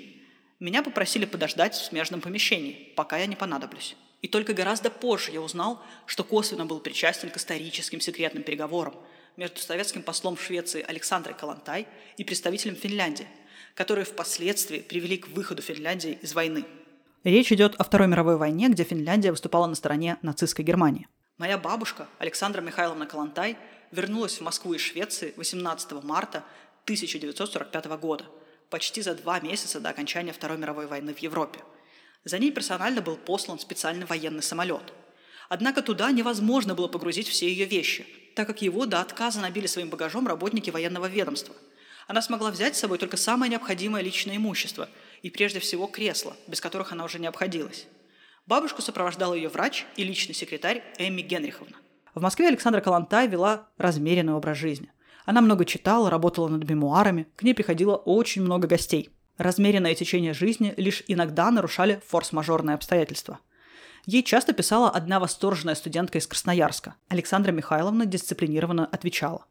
Меня 0.59 0.83
попросили 0.83 1.23
подождать 1.23 1.73
в 1.73 1.85
смежном 1.85 2.19
помещении, 2.19 2.91
пока 2.97 3.17
я 3.17 3.27
не 3.27 3.37
понадоблюсь. 3.37 3.95
И 4.21 4.27
только 4.27 4.53
гораздо 4.53 4.89
позже 4.89 5.31
я 5.31 5.39
узнал, 5.39 5.81
что 6.05 6.25
косвенно 6.25 6.65
был 6.65 6.81
причастен 6.81 7.29
к 7.29 7.37
историческим 7.37 8.01
секретным 8.01 8.43
переговорам 8.43 8.93
между 9.37 9.61
советским 9.61 10.03
послом 10.03 10.37
Швеции 10.37 10.83
Александрой 10.85 11.33
Калантай 11.33 11.87
и 12.17 12.25
представителем 12.25 12.75
Финляндии, 12.75 13.27
которые 13.73 14.03
впоследствии 14.03 14.79
привели 14.79 15.17
к 15.17 15.29
выходу 15.29 15.61
Финляндии 15.61 16.19
из 16.21 16.33
войны. 16.33 16.65
Речь 17.23 17.51
идет 17.51 17.75
о 17.75 17.83
Второй 17.83 18.07
мировой 18.07 18.37
войне, 18.37 18.69
где 18.69 18.83
Финляндия 18.83 19.31
выступала 19.31 19.67
на 19.67 19.75
стороне 19.75 20.17
нацистской 20.21 20.63
Германии. 20.63 21.07
Моя 21.37 21.57
бабушка, 21.57 22.07
Александра 22.17 22.61
Михайловна 22.61 23.05
Калантай, 23.05 23.57
вернулась 23.91 24.37
в 24.37 24.41
Москву 24.41 24.73
из 24.73 24.81
Швеции 24.81 25.33
18 25.37 26.03
марта 26.03 26.43
1945 26.85 27.85
года, 27.99 28.25
почти 28.69 29.01
за 29.01 29.15
два 29.15 29.39
месяца 29.39 29.79
до 29.79 29.89
окончания 29.89 30.33
Второй 30.33 30.57
мировой 30.57 30.87
войны 30.87 31.13
в 31.13 31.19
Европе– 31.19 31.59
за 32.23 32.37
ней 32.37 32.51
персонально 32.51 33.01
был 33.01 33.15
послан 33.15 33.59
специальный 33.59 34.05
военный 34.05 34.43
самолет. 34.43 34.93
Однако 35.47 35.81
туда 35.81 36.11
невозможно 36.11 36.75
было 36.75 36.87
погрузить 36.87 37.27
все 37.27 37.49
ее 37.49 37.65
вещи, 37.65 38.05
так 38.35 38.47
как 38.47 38.61
его 38.61 38.85
до 38.85 39.01
отказа 39.01 39.39
набили 39.39 39.67
своим 39.67 39.89
багажом 39.89 40.27
работники 40.27 40.69
военного 40.69 41.07
ведомства. 41.07 41.55
Она 42.07 42.21
смогла 42.21 42.51
взять 42.51 42.75
с 42.75 42.79
собой 42.79 42.97
только 42.97 43.17
самое 43.17 43.49
необходимое 43.49 44.03
личное 44.03 44.35
имущество 44.35 44.89
и 45.21 45.29
прежде 45.29 45.59
всего 45.59 45.87
кресла, 45.87 46.35
без 46.47 46.61
которых 46.61 46.91
она 46.91 47.05
уже 47.05 47.19
не 47.19 47.27
обходилась. 47.27 47.87
Бабушку 48.45 48.81
сопровождал 48.81 49.33
ее 49.33 49.49
врач 49.49 49.85
и 49.95 50.03
личный 50.03 50.35
секретарь 50.35 50.83
Эмми 50.97 51.21
Генриховна. 51.21 51.77
В 52.15 52.21
Москве 52.21 52.47
Александра 52.47 52.81
Калантай 52.81 53.27
вела 53.27 53.67
размеренный 53.77 54.33
образ 54.33 54.57
жизни. 54.57 54.91
Она 55.25 55.41
много 55.41 55.65
читала, 55.65 56.09
работала 56.09 56.47
над 56.47 56.67
мемуарами, 56.67 57.27
к 57.35 57.43
ней 57.43 57.53
приходило 57.53 57.95
очень 57.95 58.41
много 58.41 58.67
гостей– 58.67 59.09
Размеренное 59.39 59.95
течение 59.95 60.33
жизни 60.33 60.73
лишь 60.75 61.01
иногда 61.07 61.49
нарушали 61.49 62.01
форс-мажорные 62.05 62.73
обстоятельства. 62.73 63.39
Ей 64.05 64.21
часто 64.21 64.51
писала 64.51 64.89
одна 64.89 65.17
восторженная 65.21 65.75
студентка 65.75 66.17
из 66.17 66.27
Красноярска. 66.27 66.95
Александра 67.07 67.53
Михайловна 67.53 68.05
дисциплинированно 68.05 68.85
отвечала. 68.85 69.45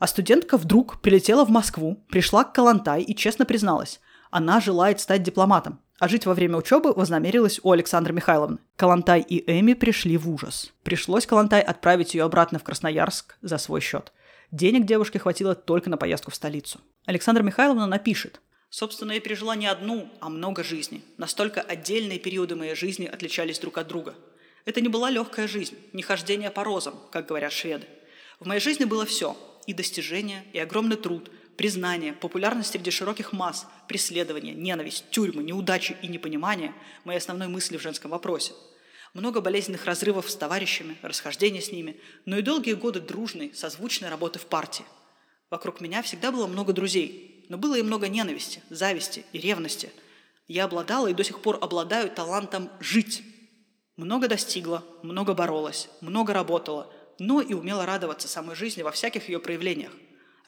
А 0.00 0.08
студентка 0.08 0.56
вдруг 0.56 1.00
прилетела 1.00 1.44
в 1.44 1.50
Москву, 1.50 2.04
пришла 2.10 2.42
к 2.42 2.52
Калантай 2.52 3.02
и 3.02 3.14
честно 3.14 3.44
призналась. 3.44 4.00
Она 4.30 4.60
желает 4.60 5.00
стать 5.00 5.22
дипломатом, 5.22 5.80
а 5.98 6.08
жить 6.08 6.26
во 6.26 6.34
время 6.34 6.56
учебы 6.56 6.92
вознамерилась 6.92 7.60
у 7.62 7.72
Александры 7.72 8.12
Михайловны. 8.12 8.58
Калантай 8.76 9.20
и 9.20 9.42
Эми 9.50 9.74
пришли 9.74 10.16
в 10.16 10.30
ужас. 10.30 10.72
Пришлось 10.82 11.26
Калантай 11.26 11.60
отправить 11.60 12.14
ее 12.14 12.24
обратно 12.24 12.58
в 12.58 12.64
Красноярск 12.64 13.36
за 13.42 13.58
свой 13.58 13.80
счет. 13.80 14.12
Денег 14.50 14.86
девушке 14.86 15.18
хватило 15.18 15.54
только 15.54 15.90
на 15.90 15.96
поездку 15.96 16.30
в 16.30 16.34
столицу. 16.34 16.80
Александра 17.04 17.42
Михайловна 17.42 17.86
напишет. 17.86 18.40
Собственно, 18.70 19.12
я 19.12 19.20
пережила 19.20 19.56
не 19.56 19.66
одну, 19.66 20.10
а 20.20 20.28
много 20.28 20.62
жизней. 20.62 21.04
Настолько 21.16 21.60
отдельные 21.60 22.18
периоды 22.18 22.54
моей 22.54 22.74
жизни 22.74 23.06
отличались 23.06 23.58
друг 23.58 23.78
от 23.78 23.88
друга. 23.88 24.14
Это 24.64 24.80
не 24.82 24.88
была 24.88 25.08
легкая 25.10 25.48
жизнь, 25.48 25.76
не 25.94 26.02
хождение 26.02 26.50
по 26.50 26.64
розам, 26.64 26.94
как 27.10 27.26
говорят 27.26 27.52
шведы. 27.52 27.86
В 28.38 28.46
моей 28.46 28.60
жизни 28.60 28.84
было 28.84 29.06
все– 29.06 29.36
и 29.68 29.74
достижения, 29.74 30.44
и 30.54 30.58
огромный 30.58 30.96
труд, 30.96 31.30
признание, 31.58 32.12
популярность 32.12 32.70
среди 32.70 32.90
широких 32.90 33.32
масс, 33.32 33.66
преследование, 33.88 34.54
ненависть, 34.54 35.10
тюрьмы, 35.10 35.42
неудачи 35.42 35.96
и 36.00 36.06
непонимание– 36.06 36.72
мои 37.04 37.16
основные 37.16 37.48
мысли 37.48 37.76
в 37.76 37.82
женском 37.82 38.12
вопросе. 38.12 38.52
Много 39.12 39.40
болезненных 39.40 39.84
разрывов 39.84 40.30
с 40.30 40.36
товарищами, 40.36 40.96
расхождения 41.02 41.60
с 41.60 41.72
ними, 41.72 42.00
но 42.26 42.38
и 42.38 42.42
долгие 42.42 42.74
годы 42.74 43.00
дружной, 43.00 43.52
созвучной 43.54 44.08
работы 44.08 44.38
в 44.38 44.46
партии. 44.46 44.84
Вокруг 45.50 45.80
меня 45.80 46.02
всегда 46.02 46.30
было 46.30 46.46
много 46.46 46.72
друзей, 46.72 47.44
но 47.48 47.58
было 47.58 47.74
и 47.76 47.82
много 47.82 48.08
ненависти, 48.08 48.62
зависти 48.70 49.24
и 49.32 49.38
ревности. 49.38 49.90
Я 50.46 50.64
обладала 50.64 51.08
и 51.08 51.14
до 51.14 51.24
сих 51.24 51.42
пор 51.42 51.58
обладаю 51.60 52.08
талантом 52.08 52.70
жить. 52.78 53.22
Много 53.96 54.28
достигла, 54.28 54.84
много 55.02 55.34
боролась, 55.34 55.88
много 56.02 56.32
работала, 56.32 56.92
но 57.18 57.40
и 57.40 57.52
умела 57.52 57.84
радоваться 57.84 58.28
самой 58.28 58.54
жизни 58.54 58.82
во 58.82 58.92
всяких 58.92 59.28
ее 59.28 59.40
проявлениях. 59.40 59.90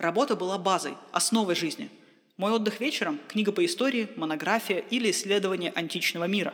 Работа 0.00 0.34
была 0.34 0.58
базой, 0.58 0.94
основой 1.12 1.54
жизни. 1.54 1.88
Мой 2.36 2.50
отдых 2.50 2.80
вечером– 2.80 3.20
книга 3.28 3.52
по 3.52 3.64
истории, 3.64 4.08
монография 4.16 4.78
или 4.78 5.12
исследование 5.12 5.70
античного 5.76 6.24
мира. 6.24 6.52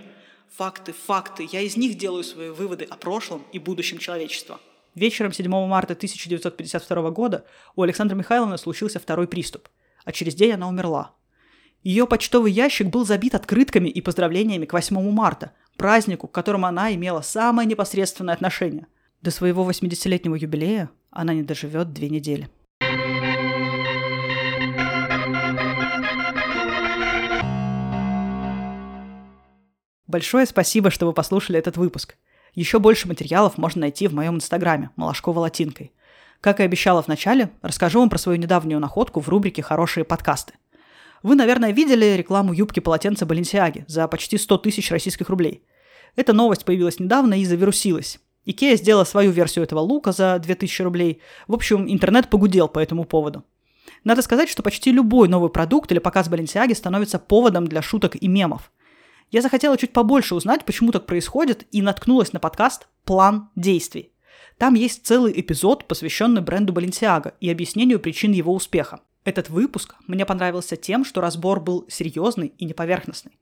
Факты, 0.57 0.93
факты, 0.93 1.49
я 1.51 1.63
из 1.63 1.79
них 1.79 1.97
делаю 1.97 2.25
свои 2.25 2.51
выводы 2.51 2.85
о 2.85 2.97
прошлом 2.97 3.45
и 3.53 3.59
будущем 3.59 3.97
человечества. 3.97 4.61
Вечером 4.95 5.33
7 5.33 5.49
марта 5.67 5.95
1952 5.95 7.11
года 7.11 7.47
у 7.75 7.83
Александра 7.83 8.15
Михайловны 8.15 8.59
случился 8.59 9.01
второй 9.01 9.27
приступ– 9.27 9.69
а 10.07 10.13
через 10.13 10.35
день 10.35 10.53
она 10.53 10.69
умерла. 10.69 11.13
Ее 11.83 12.07
почтовый 12.07 12.51
ящик 12.51 12.89
был 12.89 13.05
забит 13.05 13.35
открытками 13.35 13.89
и 13.89 14.01
поздравлениями 14.01 14.65
к 14.65 14.73
8 14.73 15.11
марта, 15.11 15.53
празднику, 15.77 16.27
к 16.27 16.33
которому 16.33 16.67
она 16.67 16.95
имела 16.95 17.21
самое 17.21 17.69
непосредственное 17.69 18.33
отношение. 18.33 18.87
До 19.21 19.31
своего 19.31 19.69
80-летнего 19.69 20.37
юбилея 20.37 20.91
она 21.11 21.35
не 21.35 21.43
доживет 21.43 21.93
две 21.93 22.09
недели. 22.09 22.49
Большое 30.07 30.47
спасибо, 30.47 30.90
что 30.90 31.07
вы 31.07 31.12
послушали 31.12 31.59
этот 31.59 31.77
выпуск. 31.77 32.16
Еще 32.55 32.79
больше 32.79 33.09
материалов 33.09 33.59
можно 33.59 33.81
найти 33.81 34.07
в 34.07 34.14
моем 34.14 34.37
инстаграме 34.37 34.90
«Малашкова 34.95 35.40
латинкой». 35.40 35.92
Как 36.40 36.61
и 36.61 36.62
обещала 36.62 37.03
в 37.03 37.09
начале, 37.09 37.51
расскажу 37.61 37.99
вам 37.99 38.09
про 38.09 38.19
свою 38.19 38.38
недавнюю 38.38 38.79
находку 38.79 39.21
в 39.21 39.29
рубрике 39.29 39.62
«Хорошие 39.62 40.05
подкасты». 40.05 40.55
Вы, 41.25 41.35
наверное, 41.35 41.73
видели 41.73 42.14
рекламу 42.16 42.53
юбки-полотенца 42.53 43.27
Баленсиаги 43.27 43.85
за 43.88 44.07
почти 44.07 44.38
100 44.38 44.59
тысяч 44.59 44.92
российских 44.92 45.29
рублей. 45.29 45.64
Эта 46.14 46.33
новость 46.33 46.64
появилась 46.64 47.01
недавно 47.01 47.40
и 47.40 47.45
завирусилась. 47.45 48.21
Икея 48.45 48.77
сделала 48.77 49.05
свою 49.05 49.33
версию 49.33 49.64
этого 49.64 49.81
лука 49.81 50.12
за 50.12 50.38
2000 50.38 50.83
рублей. 50.83 51.21
В 51.49 51.55
общем, 51.55 51.90
интернет 51.90 52.31
погудел 52.31 52.69
по 52.69 52.79
этому 52.79 53.05
поводу. 53.05 53.45
Надо 54.05 54.23
сказать, 54.23 54.49
что 54.49 54.62
почти 54.62 54.92
любой 54.92 55.27
новый 55.27 55.51
продукт 55.51 55.90
или 55.90 55.99
показ 55.99 56.29
Баленсиаги 56.29 56.75
становится 56.75 57.19
поводом 57.19 57.66
для 57.66 57.83
шуток 57.83 58.14
и 58.14 58.29
мемов. 58.29 58.71
Я 59.31 59.43
захотела 59.43 59.77
чуть 59.77 59.93
побольше 59.93 60.35
узнать, 60.35 60.65
почему 60.65 60.93
так 60.93 61.07
происходит, 61.07 61.67
и 61.73 61.83
наткнулась 61.83 62.33
на 62.33 62.41
подкаст 62.41 62.89
«План 63.05 63.51
действий». 63.57 64.12
Там 64.59 64.75
есть 64.75 65.05
целый 65.05 65.39
эпизод, 65.39 65.87
посвященный 65.87 66.41
бренду 66.41 66.73
Balenciaga 66.73 67.35
и 67.41 67.51
объяснению 67.51 68.01
причин 68.01 68.33
его 68.33 68.55
успеха. 68.55 69.01
Этот 69.25 69.51
выпуск 69.51 69.97
мне 70.07 70.25
понравился 70.25 70.77
тем, 70.77 71.05
что 71.05 71.21
разбор 71.21 71.61
был 71.61 71.85
серьезный 71.89 72.55
и 72.57 72.65
неповерхностный. 72.65 73.39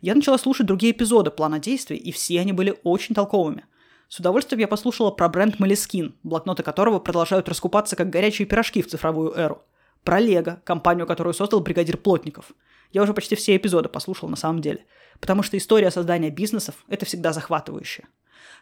Я 0.00 0.14
начала 0.14 0.36
слушать 0.38 0.66
другие 0.66 0.92
эпизоды 0.92 1.30
плана 1.30 1.58
действий, 1.58 1.96
и 1.96 2.10
все 2.10 2.40
они 2.40 2.52
были 2.52 2.78
очень 2.82 3.14
толковыми. 3.14 3.64
С 4.08 4.18
удовольствием 4.18 4.60
я 4.60 4.66
послушала 4.66 5.12
про 5.12 5.28
бренд 5.28 5.60
Moleskine, 5.60 6.14
блокноты 6.24 6.64
которого 6.64 6.98
продолжают 6.98 7.48
раскупаться 7.48 7.94
как 7.94 8.10
горячие 8.10 8.46
пирожки 8.46 8.82
в 8.82 8.88
цифровую 8.88 9.32
эру. 9.34 9.62
Про 10.02 10.18
Лего, 10.18 10.60
компанию, 10.64 11.06
которую 11.06 11.32
создал 11.32 11.60
бригадир 11.60 11.96
Плотников. 11.96 12.50
Я 12.92 13.02
уже 13.02 13.14
почти 13.14 13.36
все 13.36 13.56
эпизоды 13.56 13.88
послушал 13.88 14.28
на 14.28 14.36
самом 14.36 14.60
деле. 14.60 14.84
Потому 15.20 15.42
что 15.42 15.56
история 15.56 15.90
создания 15.90 16.30
бизнесов– 16.30 16.74
это 16.88 17.06
всегда 17.06 17.32
захватывающе. 17.32 18.04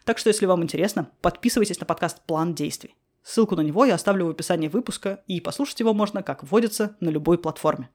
Так 0.03 0.17
что, 0.17 0.29
если 0.29 0.45
вам 0.45 0.63
интересно, 0.63 1.09
подписывайтесь 1.21 1.79
на 1.79 1.85
подкаст 1.85 2.21
«План 2.25 2.53
действий». 2.53 2.95
Ссылку 3.23 3.55
на 3.55 3.61
него 3.61 3.85
я 3.85 3.95
оставлю 3.95 4.25
в 4.25 4.29
описании 4.29 4.67
выпуска, 4.67 5.23
и 5.27 5.41
послушать 5.41 5.79
его 5.79 5.93
можно, 5.93 6.23
как 6.23 6.43
вводится, 6.43 6.95
на 6.99 7.09
любой 7.09 7.37
платформе. 7.37 7.89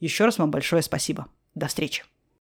Еще 0.00 0.24
раз 0.24 0.38
вам 0.38 0.50
большое 0.50 0.82
спасибо. 0.82 1.28
До 1.54 1.66
встречи. 1.66 2.04